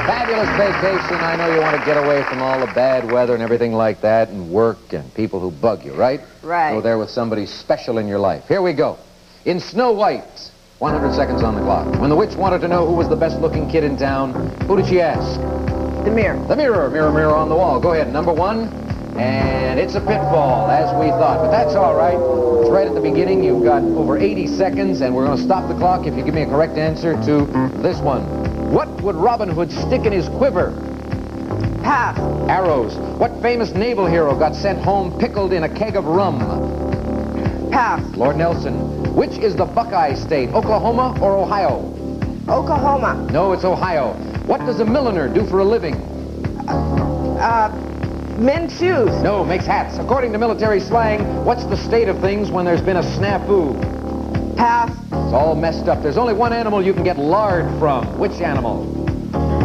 Fabulous 0.06 0.50
vacation. 0.56 1.17
I 1.17 1.36
know 1.36 1.54
you 1.54 1.60
want 1.60 1.78
to 1.78 1.86
get 1.86 1.98
away 1.98 2.24
from 2.24 2.41
all 2.41 2.60
the 2.60 2.71
bad 2.74 3.12
weather 3.12 3.34
and 3.34 3.43
everything 3.43 3.74
like 3.74 4.00
that, 4.02 4.30
and 4.30 4.50
work 4.50 4.93
and 4.93 5.13
people 5.13 5.41
who 5.41 5.52
bug 5.52 5.84
you, 5.84 5.93
right? 5.93 6.21
Right. 6.41 6.71
Go 6.71 6.80
there 6.80 6.98
with 6.98 7.10
somebody 7.10 7.48
special 7.48 7.98
in 7.98 8.08
your 8.08 8.19
life. 8.19 8.48
Here 8.48 8.62
we 8.62 8.71
go. 8.71 8.98
In 9.43 9.60
Snow 9.60 9.91
White, 9.91 10.52
100 10.79 11.13
seconds 11.15 11.41
on 11.41 11.55
the 11.55 11.61
clock. 11.61 11.88
When 12.01 12.09
the 12.09 12.17
witch 12.17 12.35
wanted 12.35 12.59
to 12.61 12.67
know 12.67 12.85
who 12.85 12.95
was 12.95 13.07
the 13.07 13.15
best-looking 13.15 13.69
kid 13.69 13.85
in 13.85 13.95
town, 13.95 14.33
who 14.67 14.75
did 14.75 14.88
she 14.88 14.99
ask? 14.99 15.39
The 16.03 16.11
mirror. 16.11 16.45
The 16.47 16.55
mirror, 16.55 16.89
mirror, 16.89 17.11
mirror 17.13 17.33
on 17.33 17.47
the 17.47 17.55
wall. 17.55 17.79
Go 17.79 17.93
ahead, 17.93 18.11
number 18.11 18.33
one. 18.33 18.67
And 19.17 19.79
it's 19.79 19.95
a 19.95 20.01
pitfall, 20.01 20.69
as 20.69 20.93
we 20.99 21.07
thought. 21.11 21.39
But 21.39 21.51
that's 21.51 21.75
all 21.75 21.95
right. 21.95 22.17
It's 22.61 22.69
right 22.69 22.85
at 22.85 22.93
the 22.93 22.99
beginning. 22.99 23.41
You've 23.41 23.63
got 23.63 23.83
over 23.83 24.17
80 24.17 24.47
seconds, 24.47 24.99
and 24.99 25.15
we're 25.15 25.25
going 25.25 25.38
to 25.38 25.43
stop 25.43 25.69
the 25.69 25.75
clock 25.75 26.07
if 26.07 26.17
you 26.17 26.23
give 26.23 26.33
me 26.33 26.41
a 26.41 26.45
correct 26.45 26.77
answer 26.77 27.13
to 27.23 27.45
this 27.81 27.99
one. 27.99 28.23
What 28.73 28.89
would 29.01 29.15
Robin 29.15 29.47
Hood 29.47 29.71
stick 29.71 30.05
in 30.05 30.11
his 30.11 30.27
quiver? 30.27 30.73
Pass. 31.83 32.19
Arrows. 32.49 32.97
What 33.17 33.41
famous 33.41 33.71
naval 33.71 34.07
hero 34.07 34.38
got 34.38 34.53
sent 34.53 34.83
home 34.83 35.17
pickled 35.19 35.53
in 35.53 35.63
a 35.63 35.69
keg 35.69 35.95
of 35.95 36.05
rum? 36.05 36.39
Pass. 37.71 38.03
Lord 38.17 38.35
Nelson. 38.35 39.04
Which 39.15 39.38
is 39.38 39.56
the 39.56 39.63
Buckeye 39.63 40.13
state, 40.13 40.49
Oklahoma 40.49 41.17
or 41.21 41.38
Ohio? 41.38 41.78
Oklahoma. 42.49 43.25
No, 43.32 43.54
it's 43.54 43.63
Ohio. 43.63 44.12
What 44.45 44.60
does 44.65 44.82
a 44.82 44.86
milliner 44.86 45.34
do 45.34 45.45
for 45.45 45.60
a 45.60 45.63
living? 45.63 45.95
Uh, 46.67 47.69
men's 48.38 48.78
shoes. 48.78 49.10
No, 49.23 49.45
makes 49.45 49.65
hats. 49.65 49.97
According 49.99 50.34
to 50.34 50.38
military 50.38 50.82
slang, 50.82 51.45
what's 51.45 51.63
the 51.63 51.78
state 51.78 52.10
of 52.10 52.19
things 52.19 52.51
when 52.51 52.65
there's 52.65 52.82
been 52.82 52.97
a 52.97 53.04
snafu? 53.04 53.78
Pass. 54.58 54.91
It's 54.91 55.34
all 55.34 55.56
messed 55.56 55.88
up. 55.88 56.04
There's 56.04 56.17
only 56.17 56.34
one 56.34 56.51
animal 56.51 56.84
you 56.84 56.93
can 56.93 57.06
get 57.06 57.17
lard 57.17 57.65
from. 57.80 58.19
Which 58.19 58.41
animal? 58.41 58.84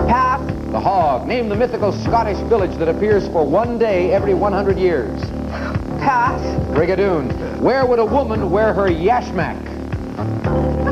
Pass. 0.07 0.41
The 0.71 0.79
hog. 0.79 1.27
Name 1.27 1.49
the 1.49 1.57
mythical 1.57 1.91
Scottish 1.91 2.39
village 2.49 2.77
that 2.79 2.89
appears 2.89 3.27
for 3.27 3.45
one 3.45 3.81
day 3.81 4.13
every 4.13 4.35
100 4.35 4.79
years. 4.79 5.21
Brigadoon. 6.11 7.61
Where 7.61 7.87
would 7.87 8.01
a 8.01 8.05
woman 8.05 8.51
wear 8.51 8.75
her 8.75 8.89
yashmak? 8.89 9.57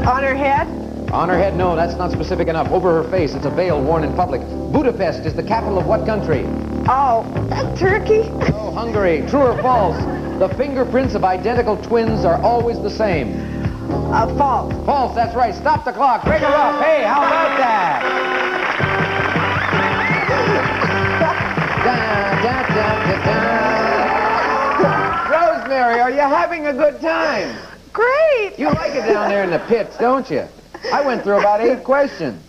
On 0.07 0.23
her 0.23 0.35
head. 0.35 0.69
On 1.11 1.29
her 1.29 1.37
head, 1.37 1.57
no, 1.57 1.75
that's 1.75 1.97
not 1.97 2.13
specific 2.13 2.47
enough. 2.49 2.71
Over 2.71 3.03
her 3.03 3.11
face, 3.11 3.35
it's 3.35 3.47
a 3.47 3.51
veil 3.51 3.83
worn 3.83 4.05
in 4.05 4.15
public. 4.15 4.43
Budapest 4.73 5.27
is 5.27 5.35
the 5.35 5.43
capital 5.43 5.79
of 5.79 5.87
what 5.87 6.07
country? 6.07 6.45
Oh, 6.89 7.25
Turkey. 7.77 8.31
Oh, 8.53 8.71
Hungary. 8.71 9.27
True 9.29 9.41
or 9.41 9.61
false? 9.61 9.97
The 10.39 10.49
fingerprints 10.57 11.15
of 11.15 11.25
identical 11.25 11.77
twins 11.77 12.25
are 12.25 12.41
always 12.43 12.81
the 12.81 12.91
same. 12.91 13.35
Uh, 13.91 14.33
false. 14.37 14.73
False, 14.87 15.15
that's 15.17 15.35
right. 15.35 15.55
Stop 15.55 15.85
the 15.85 15.93
clock. 15.93 16.23
Break 16.25 16.43
her 16.43 16.47
up. 16.47 16.81
Hey, 16.83 17.03
how 17.03 17.27
about 17.27 17.59
that? 17.59 18.05
Da, 21.89 22.43
da, 22.43 22.63
da, 23.25 23.88
da. 25.97 26.03
Are 26.05 26.11
you 26.11 26.21
having 26.21 26.67
a 26.67 26.73
good 26.73 27.01
time? 27.01 27.57
Great. 27.93 28.59
You 28.59 28.67
like 28.67 28.95
it 28.95 29.07
down 29.13 29.29
there 29.31 29.45
in 29.45 29.51
the 29.51 29.59
pits, 29.61 29.97
don't 29.99 30.31
you? 30.31 30.45
I 30.93 31.05
went 31.05 31.23
through 31.23 31.39
about 31.39 31.61
eight 31.61 31.83
questions. 31.85 32.45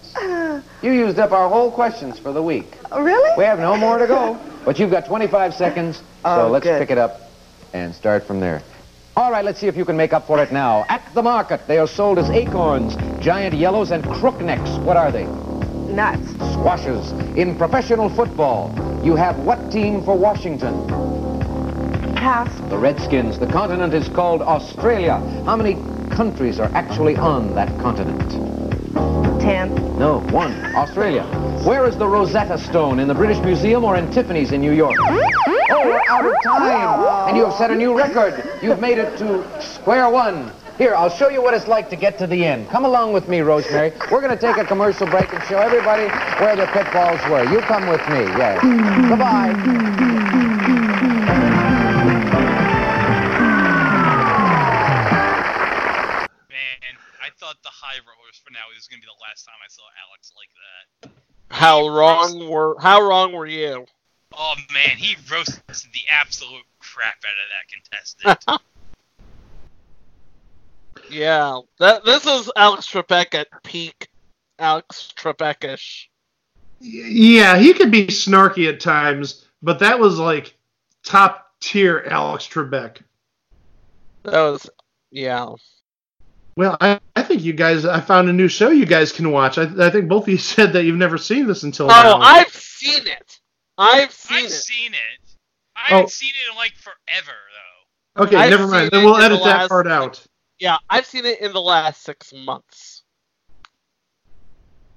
You 0.81 0.91
used 0.91 1.19
up 1.19 1.31
our 1.31 1.49
whole 1.49 1.71
questions 1.71 2.19
for 2.19 2.31
the 2.33 2.41
week. 2.43 2.77
Oh, 2.91 3.01
really? 3.01 3.31
We 3.37 3.43
have 3.45 3.59
no 3.59 3.77
more 3.77 3.97
to 3.97 4.07
go. 4.07 4.37
But 4.65 4.79
you've 4.79 4.91
got 4.91 5.05
25 5.05 5.53
seconds, 5.53 5.97
so 5.97 6.03
Oh, 6.23 6.49
let's 6.49 6.65
good. 6.65 6.79
pick 6.79 6.91
it 6.91 6.97
up 6.97 7.21
and 7.73 7.93
start 7.95 8.25
from 8.25 8.39
there. 8.39 8.61
All 9.15 9.31
right, 9.31 9.43
let's 9.43 9.59
see 9.59 9.67
if 9.67 9.75
you 9.75 9.85
can 9.85 9.97
make 9.97 10.13
up 10.13 10.27
for 10.27 10.41
it 10.41 10.51
now. 10.51 10.85
At 10.89 11.01
the 11.13 11.21
market, 11.21 11.61
they 11.67 11.77
are 11.77 11.87
sold 11.87 12.19
as 12.19 12.29
acorns, 12.29 12.95
giant 13.21 13.55
yellows, 13.55 13.91
and 13.91 14.03
crooknecks. 14.03 14.81
What 14.83 14.97
are 14.97 15.11
they? 15.11 15.25
Nuts. 15.93 16.29
Squashes. 16.53 17.11
In 17.35 17.57
professional 17.57 18.09
football, 18.09 18.71
you 19.03 19.15
have 19.15 19.37
what 19.39 19.71
team 19.71 20.03
for 20.03 20.15
Washington? 20.17 20.73
The 22.19 22.77
Redskins. 22.77 23.39
The 23.39 23.47
continent 23.47 23.93
is 23.93 24.09
called 24.09 24.41
Australia. 24.41 25.19
How 25.45 25.55
many 25.55 25.75
countries 26.13 26.59
are 26.59 26.69
actually 26.73 27.15
on 27.15 27.55
that 27.55 27.69
continent? 27.79 28.29
Ten. 29.39 29.73
No, 29.97 30.19
one. 30.31 30.51
Australia. 30.75 31.23
Where 31.65 31.85
is 31.85 31.95
the 31.97 32.05
Rosetta 32.05 32.57
Stone? 32.57 32.99
In 32.99 33.07
the 33.07 33.13
British 33.13 33.39
Museum 33.39 33.85
or 33.85 33.95
in 33.95 34.11
Tiffany's 34.11 34.51
in 34.51 34.59
New 34.59 34.73
York? 34.73 34.97
Oh, 34.99 35.81
we're 35.85 36.01
out 36.09 36.25
of 36.25 36.33
time. 36.43 37.29
And 37.29 37.37
you 37.37 37.45
have 37.45 37.53
set 37.53 37.71
a 37.71 37.75
new 37.75 37.97
record. 37.97 38.43
You've 38.61 38.81
made 38.81 38.97
it 38.97 39.17
to 39.19 39.61
square 39.61 40.09
one. 40.09 40.51
Here, 40.77 40.95
I'll 40.95 41.09
show 41.09 41.29
you 41.29 41.41
what 41.41 41.53
it's 41.53 41.67
like 41.69 41.89
to 41.89 41.95
get 41.95 42.17
to 42.17 42.27
the 42.27 42.43
end. 42.45 42.67
Come 42.69 42.83
along 42.83 43.13
with 43.13 43.29
me, 43.29 43.39
Rosemary. 43.39 43.93
We're 44.11 44.21
going 44.21 44.37
to 44.37 44.41
take 44.41 44.57
a 44.57 44.65
commercial 44.65 45.07
break 45.07 45.33
and 45.33 45.41
show 45.43 45.59
everybody 45.59 46.07
where 46.43 46.57
the 46.57 46.67
pitfalls 46.67 47.21
were. 47.29 47.49
You 47.49 47.61
come 47.61 47.87
with 47.87 48.01
me, 48.09 48.23
yes. 48.37 48.61
Goodbye. 49.07 50.28
Was 58.79 58.87
gonna 58.87 59.01
be 59.01 59.07
the 59.07 59.21
last 59.21 59.43
time 59.43 59.59
I 59.59 59.67
saw 59.67 59.83
Alex 60.07 60.31
like 60.39 60.49
that. 60.55 61.11
How 61.51 61.87
wrong 61.89 62.49
were 62.49 62.77
how 62.79 63.01
wrong 63.01 63.33
were 63.33 63.45
you? 63.45 63.85
Oh 64.37 64.55
man, 64.73 64.95
he 64.97 65.17
roasted 65.29 65.63
the 65.67 66.07
absolute 66.09 66.63
crap 66.79 67.17
out 67.25 67.35
of 67.35 67.49
that 67.51 68.39
contestant. 68.47 68.61
Yeah, 71.11 71.61
that 71.79 72.05
this 72.05 72.27
is 72.27 72.51
Alex 72.55 72.87
Trebek 72.87 73.33
at 73.33 73.47
peak 73.63 74.09
Alex 74.59 75.11
Trebek-ish. 75.17 76.07
Yeah, 76.79 77.57
he 77.57 77.73
could 77.73 77.89
be 77.89 78.05
snarky 78.07 78.69
at 78.69 78.79
times, 78.79 79.45
but 79.63 79.79
that 79.79 79.99
was 79.99 80.19
like 80.19 80.55
top 81.03 81.51
tier 81.61 82.05
Alex 82.11 82.47
Trebek. 82.47 83.01
That 84.23 84.33
was 84.33 84.69
yeah. 85.09 85.49
Well, 86.59 86.75
I, 86.81 86.99
I 87.15 87.23
think 87.23 87.41
you 87.41 87.53
guys, 87.53 87.85
I 87.85 88.01
found 88.01 88.27
a 88.27 88.33
new 88.33 88.49
show 88.49 88.69
you 88.69 88.85
guys 88.85 89.13
can 89.13 89.31
watch. 89.31 89.57
I, 89.57 89.63
I 89.79 89.89
think 89.91 90.09
both 90.09 90.23
of 90.23 90.27
you 90.27 90.37
said 90.37 90.73
that 90.73 90.83
you've 90.83 90.97
never 90.97 91.17
seen 91.17 91.47
this 91.47 91.63
until 91.63 91.85
Oh, 91.85 91.87
now. 91.87 92.17
Oh, 92.17 92.19
I've 92.19 92.49
seen 92.49 93.07
it. 93.07 93.39
I've 93.77 94.11
seen 94.11 94.37
I've 94.39 94.45
it. 94.47 94.51
seen 94.51 94.91
it. 94.91 95.37
I 95.77 95.79
Oh. 95.79 95.95
haven't 95.95 96.11
seen 96.11 96.31
it 96.31 96.51
in 96.51 96.57
like 96.57 96.73
forever 96.75 97.37
though. 98.17 98.23
okay, 98.25 98.35
I've 98.35 98.49
never 98.49 98.67
mind. 98.67 98.91
Then 98.91 99.05
we'll 99.05 99.15
in 99.15 99.21
the 99.21 99.25
edit 99.27 99.43
that 99.45 99.69
part 99.69 99.87
out. 99.87 100.21
Yeah, 100.59 100.79
I've 100.89 101.05
seen 101.05 101.25
it 101.25 101.39
in 101.39 101.53
the 101.53 101.61
last 101.61 102.03
six 102.03 102.33
months. 102.33 103.03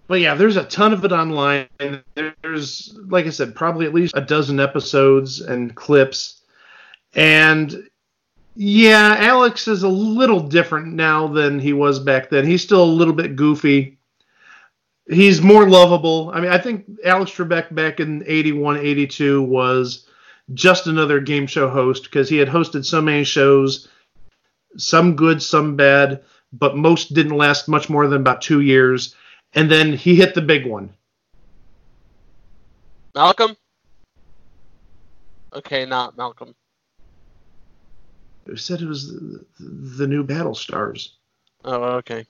But 0.08 0.18
yeah, 0.18 0.34
there's 0.34 0.56
a 0.56 0.64
ton 0.64 0.92
of 0.92 1.04
it 1.04 1.12
online. 1.12 1.68
There's, 2.42 2.98
like 3.06 3.26
I 3.26 3.30
said, 3.30 3.54
probably 3.54 3.86
at 3.86 3.94
least 3.94 4.16
a 4.16 4.20
dozen 4.20 4.58
episodes 4.58 5.40
and 5.40 5.72
clips. 5.76 6.42
And 7.14 7.88
yeah, 8.54 9.16
Alex 9.18 9.68
is 9.68 9.82
a 9.82 9.88
little 9.88 10.40
different 10.40 10.94
now 10.94 11.28
than 11.28 11.58
he 11.58 11.72
was 11.72 11.98
back 11.98 12.30
then. 12.30 12.46
He's 12.46 12.62
still 12.62 12.82
a 12.82 12.84
little 12.84 13.14
bit 13.14 13.36
goofy. 13.36 13.98
He's 15.08 15.42
more 15.42 15.68
lovable. 15.68 16.30
I 16.32 16.40
mean, 16.40 16.50
I 16.50 16.58
think 16.58 16.84
Alex 17.04 17.32
Trebek 17.32 17.74
back 17.74 18.00
in 18.00 18.22
81, 18.26 18.78
82 18.78 19.42
was 19.42 20.06
just 20.54 20.86
another 20.86 21.20
game 21.20 21.46
show 21.46 21.68
host 21.68 22.04
because 22.04 22.28
he 22.28 22.36
had 22.36 22.48
hosted 22.48 22.84
so 22.84 23.00
many 23.00 23.24
shows, 23.24 23.88
some 24.76 25.16
good, 25.16 25.42
some 25.42 25.76
bad, 25.76 26.22
but 26.52 26.76
most 26.76 27.14
didn't 27.14 27.36
last 27.36 27.68
much 27.68 27.88
more 27.88 28.06
than 28.06 28.20
about 28.20 28.42
two 28.42 28.60
years 28.60 29.14
and 29.54 29.70
then 29.70 29.92
he 29.92 30.14
hit 30.14 30.34
the 30.34 30.42
big 30.42 30.66
one. 30.66 30.90
Malcolm? 33.14 33.56
Okay, 35.52 35.84
not 35.84 36.16
Malcolm. 36.16 36.54
Who 38.46 38.56
said 38.56 38.80
it 38.80 38.86
was 38.86 39.08
the, 39.08 39.44
the 39.58 40.06
new 40.06 40.24
Battle 40.24 40.54
Stars? 40.54 41.16
Oh, 41.64 41.82
okay. 41.98 42.24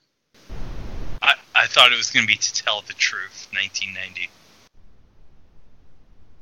I, 1.23 1.35
I 1.55 1.67
thought 1.67 1.93
it 1.93 1.97
was 1.97 2.11
gonna 2.11 2.27
be 2.27 2.37
to 2.37 2.55
tell 2.55 2.83
the 2.83 2.93
truth, 2.95 3.49
1990. 3.53 4.29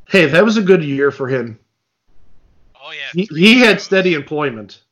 Hey, 0.08 0.26
that 0.26 0.44
was 0.44 0.56
a 0.56 0.62
good 0.62 0.82
year 0.82 1.12
for 1.12 1.28
him. 1.28 1.58
Oh 2.74 2.92
yeah. 2.92 3.10
He, 3.12 3.28
he 3.32 3.60
had 3.60 3.80
steady 3.80 4.14
employment. 4.14 4.82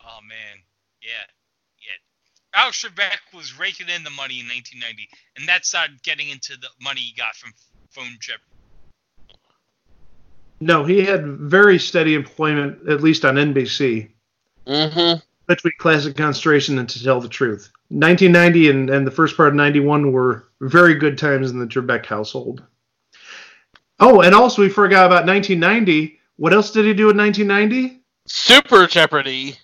Oh 0.00 0.20
man, 0.22 0.58
yeah, 1.02 1.08
yeah. 1.80 2.60
Alex 2.60 2.84
Trebek 2.84 3.34
was 3.34 3.58
raking 3.58 3.88
in 3.88 4.04
the 4.04 4.10
money 4.10 4.38
in 4.38 4.46
1990, 4.46 5.08
and 5.36 5.48
that 5.48 5.66
started 5.66 6.00
getting 6.04 6.28
into 6.28 6.56
the 6.56 6.68
money 6.80 7.00
he 7.00 7.14
got 7.14 7.34
from 7.34 7.52
Phone 7.90 8.16
Jeopardy. 8.20 8.44
No, 10.60 10.84
he 10.84 11.04
had 11.04 11.26
very 11.26 11.78
steady 11.78 12.14
employment, 12.14 12.88
at 12.88 13.00
least 13.00 13.24
on 13.24 13.36
NBC, 13.36 14.10
Mm-hmm. 14.68 15.20
between 15.46 15.72
Classic 15.78 16.14
Concentration 16.14 16.78
and 16.78 16.88
To 16.88 17.02
Tell 17.02 17.20
the 17.20 17.28
Truth. 17.28 17.70
1990 17.88 18.68
and, 18.68 18.90
and 18.90 19.06
the 19.06 19.10
first 19.10 19.34
part 19.34 19.48
of 19.48 19.54
91 19.54 20.12
were 20.12 20.48
very 20.60 20.94
good 20.94 21.16
times 21.16 21.50
in 21.50 21.58
the 21.58 21.66
Trebek 21.66 22.04
household. 22.04 22.62
Oh, 23.98 24.20
and 24.20 24.34
also 24.34 24.60
we 24.62 24.68
forgot 24.68 25.06
about 25.06 25.26
1990. 25.26 26.18
What 26.36 26.52
else 26.52 26.70
did 26.70 26.84
he 26.84 26.92
do 26.92 27.08
in 27.08 27.16
1990? 27.16 28.02
Super 28.26 28.86
Jeopardy. 28.86 29.56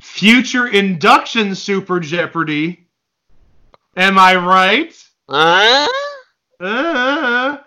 Future 0.00 0.66
Induction 0.66 1.54
Super 1.54 2.00
Jeopardy. 2.00 2.86
Am 3.96 4.18
I 4.18 4.34
right? 4.34 4.92
Huh? 5.28 5.88
Uh, 6.58 7.58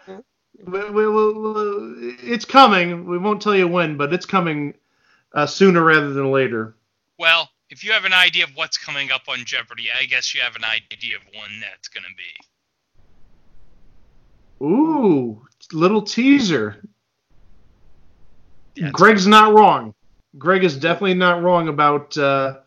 we, 0.65 0.89
we, 0.89 1.07
we, 1.07 2.15
it's 2.23 2.45
coming. 2.45 3.05
We 3.05 3.17
won't 3.17 3.41
tell 3.41 3.55
you 3.55 3.67
when, 3.67 3.95
but 3.95 4.13
it's 4.13 4.25
coming 4.25 4.73
uh, 5.35 5.45
sooner 5.45 5.83
rather 5.83 6.13
than 6.13 6.31
later. 6.31 6.75
Well, 7.19 7.49
if 7.69 7.83
you 7.83 7.91
have 7.91 8.05
an 8.05 8.13
idea 8.13 8.45
of 8.45 8.51
what's 8.55 8.77
coming 8.77 9.11
up 9.11 9.23
on 9.27 9.45
Jeopardy, 9.45 9.89
I 9.97 10.05
guess 10.05 10.33
you 10.33 10.41
have 10.41 10.55
an 10.55 10.63
idea 10.63 11.17
of 11.17 11.23
when 11.33 11.59
that's 11.59 11.89
gonna 11.89 12.07
be. 12.17 12.41
Ooh, 14.65 15.45
little 15.71 16.01
teaser. 16.01 16.81
It's- 18.75 18.91
Greg's 18.91 19.27
not 19.27 19.53
wrong. 19.53 19.93
Greg 20.37 20.63
is 20.63 20.77
definitely 20.77 21.13
not 21.13 21.43
wrong 21.43 21.67
about 21.69 22.17
uh, 22.17 22.57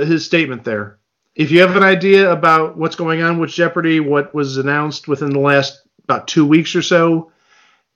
his 0.00 0.24
statement 0.24 0.64
there. 0.64 0.98
If 1.34 1.50
you 1.50 1.60
have 1.60 1.76
an 1.76 1.82
idea 1.82 2.30
about 2.30 2.76
what's 2.76 2.96
going 2.96 3.22
on 3.22 3.38
with 3.38 3.50
Jeopardy, 3.50 4.00
what 4.00 4.34
was 4.34 4.56
announced 4.58 5.06
within 5.08 5.30
the 5.30 5.38
last 5.38 5.82
about 6.04 6.26
two 6.28 6.46
weeks 6.46 6.74
or 6.74 6.82
so, 6.82 7.30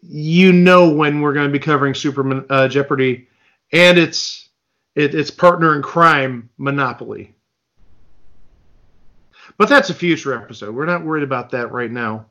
you 0.03 0.53
know 0.53 0.90
when 0.90 1.21
we're 1.21 1.33
going 1.33 1.47
to 1.47 1.53
be 1.53 1.59
covering 1.59 1.95
Super 1.95 2.45
uh, 2.51 2.68
Jeopardy 2.68 3.29
and 3.73 3.99
its 3.99 4.49
it, 4.95 5.15
its 5.15 5.31
partner 5.31 5.75
in 5.75 5.83
crime, 5.83 6.51
Monopoly. 6.59 7.35
But 9.57 9.69
that's 9.69 9.91
a 9.91 9.95
future 9.95 10.35
episode. 10.35 10.75
We're 10.75 10.87
not 10.87 11.05
worried 11.05 11.25
about 11.25 11.51
that 11.51 11.73
right 11.73 11.91
now. 11.91 12.27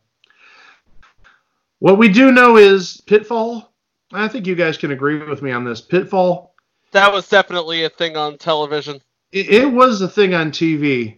What 1.79 1.97
we 1.97 2.09
do 2.09 2.31
know 2.31 2.57
is 2.57 3.01
Pitfall. 3.01 3.71
I 4.13 4.27
think 4.27 4.45
you 4.45 4.55
guys 4.55 4.77
can 4.77 4.91
agree 4.91 5.17
with 5.23 5.41
me 5.41 5.51
on 5.51 5.63
this. 5.63 5.81
Pitfall. 5.81 6.53
That 6.91 7.11
was 7.11 7.27
definitely 7.29 7.83
a 7.83 7.89
thing 7.89 8.17
on 8.17 8.37
television. 8.37 9.01
It, 9.31 9.49
it 9.49 9.65
was 9.65 10.01
a 10.01 10.07
thing 10.07 10.33
on 10.33 10.51
TV, 10.51 11.17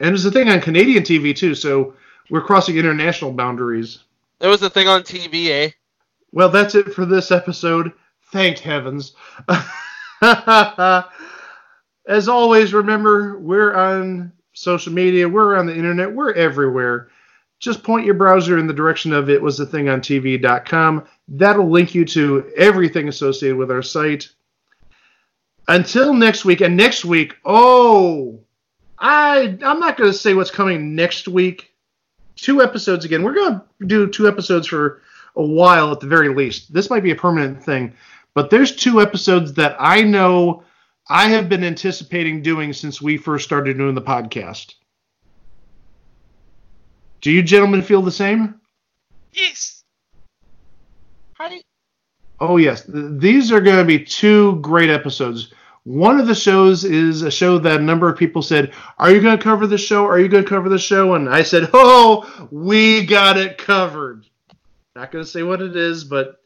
and 0.00 0.08
it 0.08 0.12
was 0.12 0.26
a 0.26 0.30
thing 0.30 0.48
on 0.48 0.60
Canadian 0.60 1.04
TV 1.04 1.34
too. 1.34 1.54
So 1.54 1.94
we're 2.30 2.42
crossing 2.42 2.76
international 2.76 3.32
boundaries. 3.32 4.00
It 4.40 4.48
was 4.48 4.62
a 4.62 4.70
thing 4.70 4.88
on 4.88 5.02
TV, 5.02 5.48
eh? 5.48 5.70
Well, 6.32 6.48
that's 6.48 6.74
it 6.74 6.92
for 6.92 7.06
this 7.06 7.30
episode. 7.30 7.92
Thank 8.34 8.58
heavens. 8.58 9.12
As 10.20 11.04
always, 12.28 12.74
remember 12.74 13.38
we're 13.38 13.72
on 13.74 14.32
social 14.54 14.92
media, 14.92 15.28
we're 15.28 15.54
on 15.54 15.66
the 15.66 15.76
internet, 15.76 16.12
we're 16.12 16.32
everywhere. 16.32 17.10
Just 17.60 17.84
point 17.84 18.04
your 18.04 18.16
browser 18.16 18.58
in 18.58 18.66
the 18.66 18.74
direction 18.74 19.12
of 19.12 19.30
it 19.30 19.40
was 19.40 19.60
a 19.60 19.66
thing 19.66 19.88
on 19.88 20.00
TV.com. 20.00 21.06
That'll 21.28 21.70
link 21.70 21.94
you 21.94 22.04
to 22.06 22.50
everything 22.56 23.06
associated 23.06 23.56
with 23.56 23.70
our 23.70 23.82
site. 23.82 24.28
Until 25.68 26.12
next 26.12 26.44
week, 26.44 26.60
and 26.60 26.76
next 26.76 27.04
week, 27.04 27.36
oh, 27.44 28.40
I 28.98 29.56
I'm 29.64 29.78
not 29.78 29.96
going 29.96 30.10
to 30.10 30.18
say 30.18 30.34
what's 30.34 30.50
coming 30.50 30.96
next 30.96 31.28
week. 31.28 31.72
Two 32.34 32.62
episodes 32.62 33.04
again. 33.04 33.22
We're 33.22 33.34
going 33.34 33.60
to 33.60 33.86
do 33.86 34.08
two 34.08 34.26
episodes 34.26 34.66
for 34.66 35.02
a 35.36 35.42
while 35.42 35.92
at 35.92 36.00
the 36.00 36.06
very 36.06 36.34
least. 36.34 36.72
This 36.72 36.90
might 36.90 37.02
be 37.02 37.10
a 37.10 37.16
permanent 37.16 37.62
thing, 37.62 37.94
but 38.34 38.50
there's 38.50 38.76
two 38.76 39.00
episodes 39.00 39.54
that 39.54 39.76
I 39.78 40.02
know 40.02 40.64
I 41.08 41.28
have 41.28 41.48
been 41.48 41.64
anticipating 41.64 42.42
doing 42.42 42.72
since 42.72 43.00
we 43.00 43.16
first 43.16 43.44
started 43.44 43.78
doing 43.78 43.94
the 43.94 44.02
podcast. 44.02 44.74
Do 47.20 47.30
you 47.30 47.42
gentlemen 47.42 47.82
feel 47.82 48.02
the 48.02 48.10
same? 48.10 48.60
Yes. 49.32 49.82
I 51.38 51.62
Oh 52.40 52.56
yes, 52.56 52.84
these 52.88 53.52
are 53.52 53.60
going 53.60 53.78
to 53.78 53.84
be 53.84 54.04
two 54.04 54.56
great 54.60 54.90
episodes. 54.90 55.52
One 55.84 56.18
of 56.18 56.26
the 56.26 56.34
shows 56.34 56.84
is 56.84 57.22
a 57.22 57.30
show 57.30 57.58
that 57.58 57.80
a 57.80 57.82
number 57.82 58.08
of 58.08 58.18
people 58.18 58.42
said, 58.42 58.72
"Are 58.98 59.10
you 59.10 59.20
going 59.20 59.36
to 59.36 59.42
cover 59.42 59.66
the 59.66 59.78
show? 59.78 60.04
Are 60.06 60.18
you 60.18 60.28
going 60.28 60.42
to 60.42 60.48
cover 60.48 60.68
the 60.68 60.78
show?" 60.78 61.14
And 61.14 61.28
I 61.28 61.42
said, 61.42 61.70
"Oh, 61.72 62.48
we 62.50 63.06
got 63.06 63.36
it 63.36 63.58
covered." 63.58 64.26
Not 64.96 65.12
going 65.12 65.24
to 65.24 65.30
say 65.30 65.42
what 65.42 65.62
it 65.62 65.76
is, 65.76 66.04
but 66.04 66.43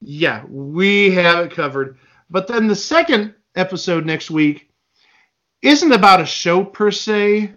yeah, 0.00 0.44
we 0.46 1.10
have 1.12 1.46
it 1.46 1.52
covered. 1.52 1.98
But 2.30 2.46
then 2.46 2.66
the 2.66 2.76
second 2.76 3.34
episode 3.54 4.06
next 4.06 4.30
week 4.30 4.70
isn't 5.62 5.92
about 5.92 6.20
a 6.20 6.26
show 6.26 6.64
per 6.64 6.90
se. 6.90 7.52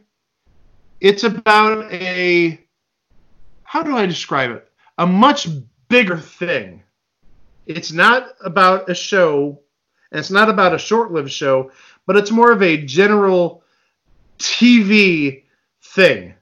It's 1.00 1.24
about 1.24 1.92
a 1.92 2.60
how 3.64 3.84
do 3.84 3.96
I 3.96 4.06
describe 4.06 4.52
it? 4.52 4.68
A 4.98 5.08
much 5.08 5.48
bigger 5.88 6.18
thing. 6.18 6.84
It's 7.66 7.92
not 7.92 8.34
about 8.44 8.90
a 8.90 8.94
show, 8.94 9.62
and 10.12 10.20
it's 10.20 10.30
not 10.30 10.50
about 10.50 10.74
a 10.74 10.78
short-lived 10.78 11.32
show, 11.32 11.72
but 12.06 12.18
it's 12.18 12.32
more 12.32 12.52
of 12.52 12.62
a 12.62 12.84
general 12.84 13.64
TV 14.40 15.44
thing. 15.82 16.34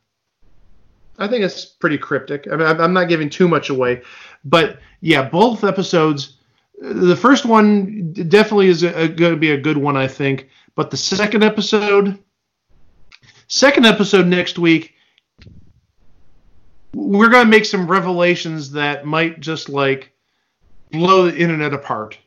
I 1.19 1.27
think 1.27 1.43
it's 1.43 1.65
pretty 1.65 1.97
cryptic. 1.97 2.47
I 2.51 2.55
mean, 2.55 2.65
I'm 2.65 2.93
not 2.93 3.09
giving 3.09 3.29
too 3.29 3.47
much 3.47 3.69
away, 3.69 4.01
but 4.43 4.79
yeah, 5.01 5.27
both 5.27 5.63
episodes. 5.63 6.37
The 6.81 7.15
first 7.15 7.45
one 7.45 8.13
definitely 8.13 8.67
is 8.67 8.81
going 8.81 9.15
to 9.15 9.35
be 9.35 9.51
a 9.51 9.59
good 9.59 9.77
one, 9.77 9.97
I 9.97 10.07
think. 10.07 10.49
But 10.75 10.91
the 10.91 10.97
second 10.97 11.43
episode, 11.43 12.17
second 13.47 13.85
episode 13.85 14.27
next 14.27 14.57
week, 14.57 14.95
we're 16.93 17.29
going 17.29 17.45
to 17.45 17.51
make 17.51 17.65
some 17.65 17.85
revelations 17.85 18.71
that 18.71 19.05
might 19.05 19.41
just 19.41 19.67
like 19.67 20.11
blow 20.91 21.29
the 21.29 21.37
internet 21.37 21.73
apart. 21.73 22.17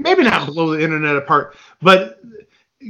Maybe 0.00 0.24
not 0.24 0.46
blow 0.46 0.70
the 0.72 0.82
internet 0.82 1.16
apart, 1.16 1.56
but 1.80 2.20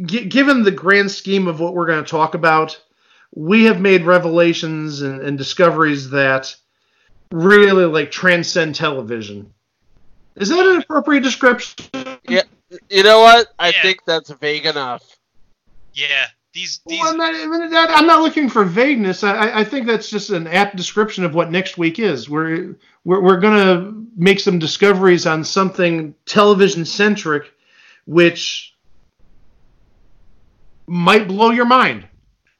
g- 0.06 0.24
given 0.24 0.62
the 0.62 0.70
grand 0.70 1.10
scheme 1.10 1.48
of 1.48 1.60
what 1.60 1.74
we're 1.74 1.86
going 1.86 2.02
to 2.02 2.10
talk 2.10 2.34
about, 2.34 2.80
we 3.34 3.64
have 3.64 3.80
made 3.80 4.04
revelations 4.04 5.02
and, 5.02 5.20
and 5.20 5.36
discoveries 5.38 6.10
that 6.10 6.54
really 7.30 7.84
like 7.84 8.10
transcend 8.10 8.74
television. 8.74 9.52
Is 10.36 10.48
that 10.48 10.66
an 10.66 10.80
appropriate 10.80 11.22
description? 11.22 11.86
Yeah, 12.28 12.42
you 12.90 13.02
know 13.02 13.20
what? 13.20 13.48
I 13.58 13.72
think 13.72 14.04
that's 14.06 14.30
vague 14.30 14.66
enough. 14.66 15.16
Yeah, 15.94 16.26
these 16.52 16.80
these 16.86 17.00
Well, 17.00 17.10
I'm, 17.10 17.16
not, 17.16 17.34
I'm 17.34 17.70
not- 17.70 17.90
I'm 17.90 18.06
not 18.06 18.22
looking 18.22 18.48
for 18.48 18.64
vagueness. 18.64 19.24
I, 19.24 19.34
I- 19.34 19.60
I 19.60 19.64
think 19.64 19.86
that's 19.86 20.08
just 20.08 20.30
an 20.30 20.46
apt 20.46 20.76
description 20.76 21.24
of 21.24 21.34
what 21.34 21.50
next 21.50 21.76
week 21.76 21.98
is. 21.98 22.30
We're 22.30 22.76
we're, 23.04 23.20
we're 23.20 23.40
going 23.40 23.56
to 23.58 24.06
make 24.16 24.38
some 24.40 24.58
discoveries 24.58 25.26
on 25.26 25.42
something 25.44 26.14
television 26.24 26.84
centric, 26.84 27.52
which 28.06 28.74
might 30.86 31.28
blow 31.28 31.50
your 31.50 31.64
mind. 31.66 32.06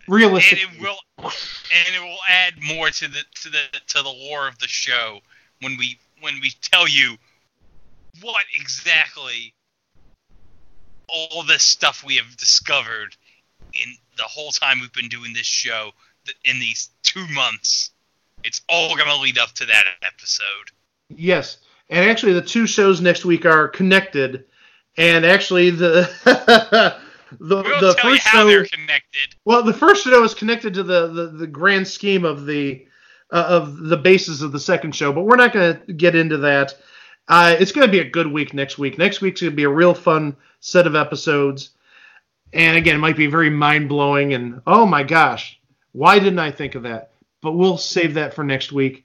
Realistically, 0.08 0.64
and 0.64 0.76
it 0.76 0.82
will 0.82 0.98
and 1.18 1.94
it 1.94 2.02
will 2.02 2.18
add 2.28 2.54
more 2.62 2.90
to 2.90 3.08
the 3.08 3.22
to 3.42 3.50
the 3.50 3.62
to 3.88 4.02
the 4.02 4.08
lore 4.08 4.48
of 4.48 4.58
the 4.58 4.68
show 4.68 5.20
when 5.60 5.76
we 5.76 5.98
when 6.20 6.40
we 6.40 6.50
tell 6.62 6.88
you 6.88 7.16
what 8.22 8.44
exactly 8.58 9.52
all 11.08 11.42
this 11.42 11.62
stuff 11.62 12.04
we 12.04 12.16
have 12.16 12.36
discovered 12.36 13.16
in 13.72 13.94
the 14.16 14.24
whole 14.24 14.50
time 14.50 14.80
we've 14.80 14.92
been 14.92 15.08
doing 15.08 15.32
this 15.32 15.46
show 15.46 15.90
in 16.44 16.58
these 16.58 16.90
two 17.02 17.26
months. 17.28 17.90
It's 18.44 18.60
all 18.68 18.94
going 18.96 19.08
to 19.08 19.16
lead 19.16 19.38
up 19.38 19.52
to 19.52 19.66
that 19.66 19.84
episode. 20.02 20.70
Yes, 21.08 21.58
and 21.90 22.08
actually, 22.08 22.34
the 22.34 22.42
two 22.42 22.66
shows 22.66 23.00
next 23.00 23.24
week 23.24 23.46
are 23.46 23.68
connected, 23.68 24.44
and 24.96 25.24
actually, 25.24 25.70
the 25.70 27.00
the 27.40 27.62
We'll 27.62 27.80
the 27.80 27.94
tell 27.94 28.10
you 28.10 28.16
first 28.16 28.26
how 28.26 28.40
show 28.40 28.46
they're 28.46 28.64
connected. 28.64 29.34
well, 29.44 29.62
the 29.62 29.72
first 29.72 30.04
show 30.04 30.22
is 30.24 30.34
connected 30.34 30.74
to 30.74 30.82
the 30.82 31.08
the, 31.08 31.26
the 31.28 31.46
grand 31.46 31.86
scheme 31.86 32.24
of 32.24 32.46
the 32.46 32.86
uh, 33.32 33.44
of 33.48 33.78
the 33.78 33.96
basis 33.96 34.40
of 34.42 34.52
the 34.52 34.60
second 34.60 34.94
show, 34.94 35.12
but 35.12 35.24
we're 35.24 35.36
not 35.36 35.52
going 35.52 35.78
to 35.86 35.92
get 35.92 36.14
into 36.14 36.38
that. 36.38 36.74
Uh, 37.28 37.54
it's 37.58 37.72
going 37.72 37.86
to 37.86 37.92
be 37.92 38.00
a 38.00 38.08
good 38.08 38.26
week 38.26 38.54
next 38.54 38.78
week. 38.78 38.96
Next 38.96 39.20
week's 39.20 39.42
going 39.42 39.52
to 39.52 39.56
be 39.56 39.64
a 39.64 39.68
real 39.68 39.94
fun 39.94 40.34
set 40.60 40.86
of 40.86 40.96
episodes, 40.96 41.70
and 42.52 42.76
again, 42.76 42.96
it 42.96 43.00
might 43.00 43.16
be 43.16 43.26
very 43.26 43.50
mind 43.50 43.88
blowing. 43.88 44.32
And 44.32 44.62
oh 44.66 44.86
my 44.86 45.02
gosh, 45.02 45.60
why 45.92 46.18
didn't 46.18 46.38
I 46.38 46.50
think 46.50 46.74
of 46.74 46.84
that? 46.84 47.10
But 47.42 47.52
we'll 47.52 47.78
save 47.78 48.14
that 48.14 48.34
for 48.34 48.44
next 48.44 48.72
week. 48.72 49.04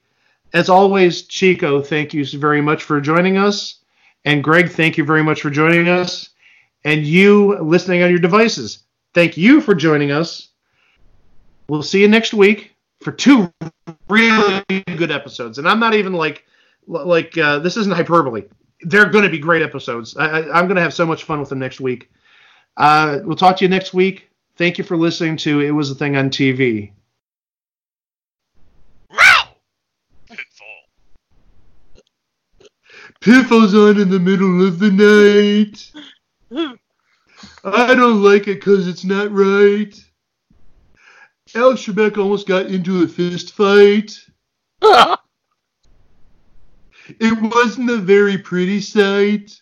As 0.53 0.69
always, 0.69 1.23
Chico, 1.23 1.81
thank 1.81 2.13
you 2.13 2.25
very 2.25 2.61
much 2.61 2.83
for 2.83 3.01
joining 3.01 3.37
us. 3.37 3.77
And 4.25 4.43
Greg, 4.43 4.69
thank 4.69 4.97
you 4.97 5.03
very 5.03 5.23
much 5.23 5.41
for 5.41 5.49
joining 5.49 5.89
us. 5.89 6.29
And 6.85 7.05
you 7.05 7.57
listening 7.59 8.03
on 8.03 8.09
your 8.09 8.19
devices, 8.19 8.83
thank 9.13 9.37
you 9.37 9.61
for 9.61 9.73
joining 9.73 10.11
us. 10.11 10.49
We'll 11.69 11.83
see 11.83 12.01
you 12.01 12.07
next 12.07 12.33
week 12.33 12.75
for 13.01 13.11
two 13.11 13.51
really 14.09 14.83
good 14.97 15.11
episodes. 15.11 15.57
And 15.57 15.67
I'm 15.67 15.79
not 15.79 15.93
even 15.93 16.13
like, 16.13 16.45
like 16.87 17.37
uh, 17.37 17.59
this 17.59 17.77
isn't 17.77 17.93
hyperbole. 17.93 18.43
They're 18.81 19.09
going 19.09 19.23
to 19.23 19.29
be 19.29 19.39
great 19.39 19.61
episodes. 19.61 20.17
I, 20.17 20.25
I, 20.25 20.59
I'm 20.59 20.65
going 20.65 20.75
to 20.75 20.81
have 20.81 20.93
so 20.93 21.05
much 21.05 21.23
fun 21.23 21.39
with 21.39 21.49
them 21.49 21.59
next 21.59 21.79
week. 21.79 22.11
Uh, 22.75 23.19
we'll 23.23 23.37
talk 23.37 23.57
to 23.57 23.65
you 23.65 23.69
next 23.69 23.93
week. 23.93 24.29
Thank 24.57 24.77
you 24.77 24.83
for 24.83 24.97
listening 24.97 25.37
to 25.37 25.61
It 25.61 25.71
Was 25.71 25.89
a 25.89 25.95
Thing 25.95 26.15
on 26.17 26.29
TV. 26.29 26.91
Pitfall's 33.23 33.73
on 33.73 34.01
in 34.01 34.09
the 34.09 34.19
middle 34.19 34.67
of 34.67 34.79
the 34.79 34.91
night. 34.91 35.91
I 37.63 37.95
don't 37.95 38.23
like 38.23 38.47
it 38.47 38.55
because 38.55 38.87
it's 38.87 39.03
not 39.03 39.31
right. 39.31 39.93
Al 41.55 41.73
Trebek 41.73 42.17
almost 42.17 42.47
got 42.47 42.67
into 42.67 43.03
a 43.03 43.07
fist 43.07 43.53
fight. 43.53 44.17
it 44.81 45.19
wasn't 47.41 47.89
a 47.89 47.97
very 47.97 48.37
pretty 48.37 48.81
sight. 48.81 49.61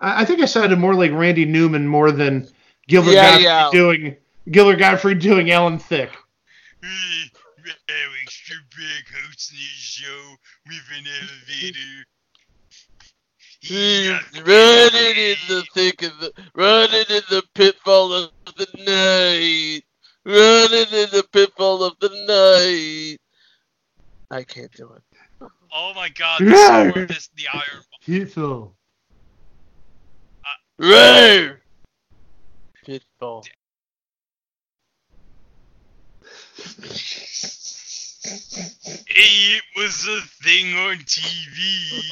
I, 0.00 0.22
I 0.22 0.24
think 0.24 0.40
I 0.40 0.46
sounded 0.46 0.78
more 0.78 0.94
like 0.94 1.12
Randy 1.12 1.44
Newman 1.44 1.86
more 1.86 2.10
than 2.10 2.48
Gilbert 2.88 3.12
Yeah, 3.12 3.38
Gottfried 3.38 3.44
yeah. 3.44 3.68
doing 3.72 4.16
Gilbert 4.50 4.76
Gottfried 4.76 5.18
doing 5.20 5.50
Alan 5.50 5.78
Thicke. 5.78 6.16
Alex 7.88 8.42
Trebek 8.48 9.06
hosting 9.24 9.58
his 9.58 9.66
show 9.66 10.34
with 10.66 10.82
an 10.98 11.04
elevator. 11.06 12.04
He's 13.62 14.10
running 14.44 15.16
in 15.16 15.36
the 15.48 15.64
thick 15.72 16.02
of 16.02 16.18
the, 16.18 16.32
running 16.56 17.04
in 17.08 17.22
the 17.30 17.44
pitfall 17.54 18.12
of 18.12 18.30
the 18.56 18.66
night, 18.78 19.82
running 20.24 20.92
in 20.92 21.08
the 21.12 21.24
pitfall 21.32 21.84
of 21.84 21.94
the 22.00 22.08
night. 22.26 23.18
I 24.36 24.42
can't 24.42 24.72
do 24.72 24.90
it. 24.92 25.48
Oh 25.72 25.92
my 25.94 26.08
god, 26.08 26.40
the 26.40 26.46
Yeah. 26.46 26.90
sword 26.92 27.10
is 27.12 27.30
the 27.36 27.44
iron. 27.54 27.64
Uh, 27.64 27.96
pitfall. 28.04 28.74
Roar! 30.78 31.60
Pitfall. 32.84 33.44
Hey, 39.06 39.56
it 39.56 39.62
was 39.76 40.06
a 40.08 40.20
thing 40.42 40.74
on 40.74 40.96
TV. 40.98 42.02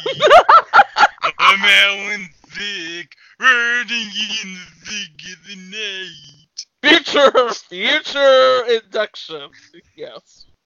I'm 1.23 1.33
Alan 1.63 2.29
Thicke, 2.47 3.15
running 3.39 4.11
in 4.43 4.55
the 4.55 4.67
thick 4.85 5.21
of 5.33 5.47
the 5.47 5.57
night. 5.71 6.65
Future, 6.83 7.53
future 7.53 8.65
induction. 8.69 9.51
Yes. 9.97 10.47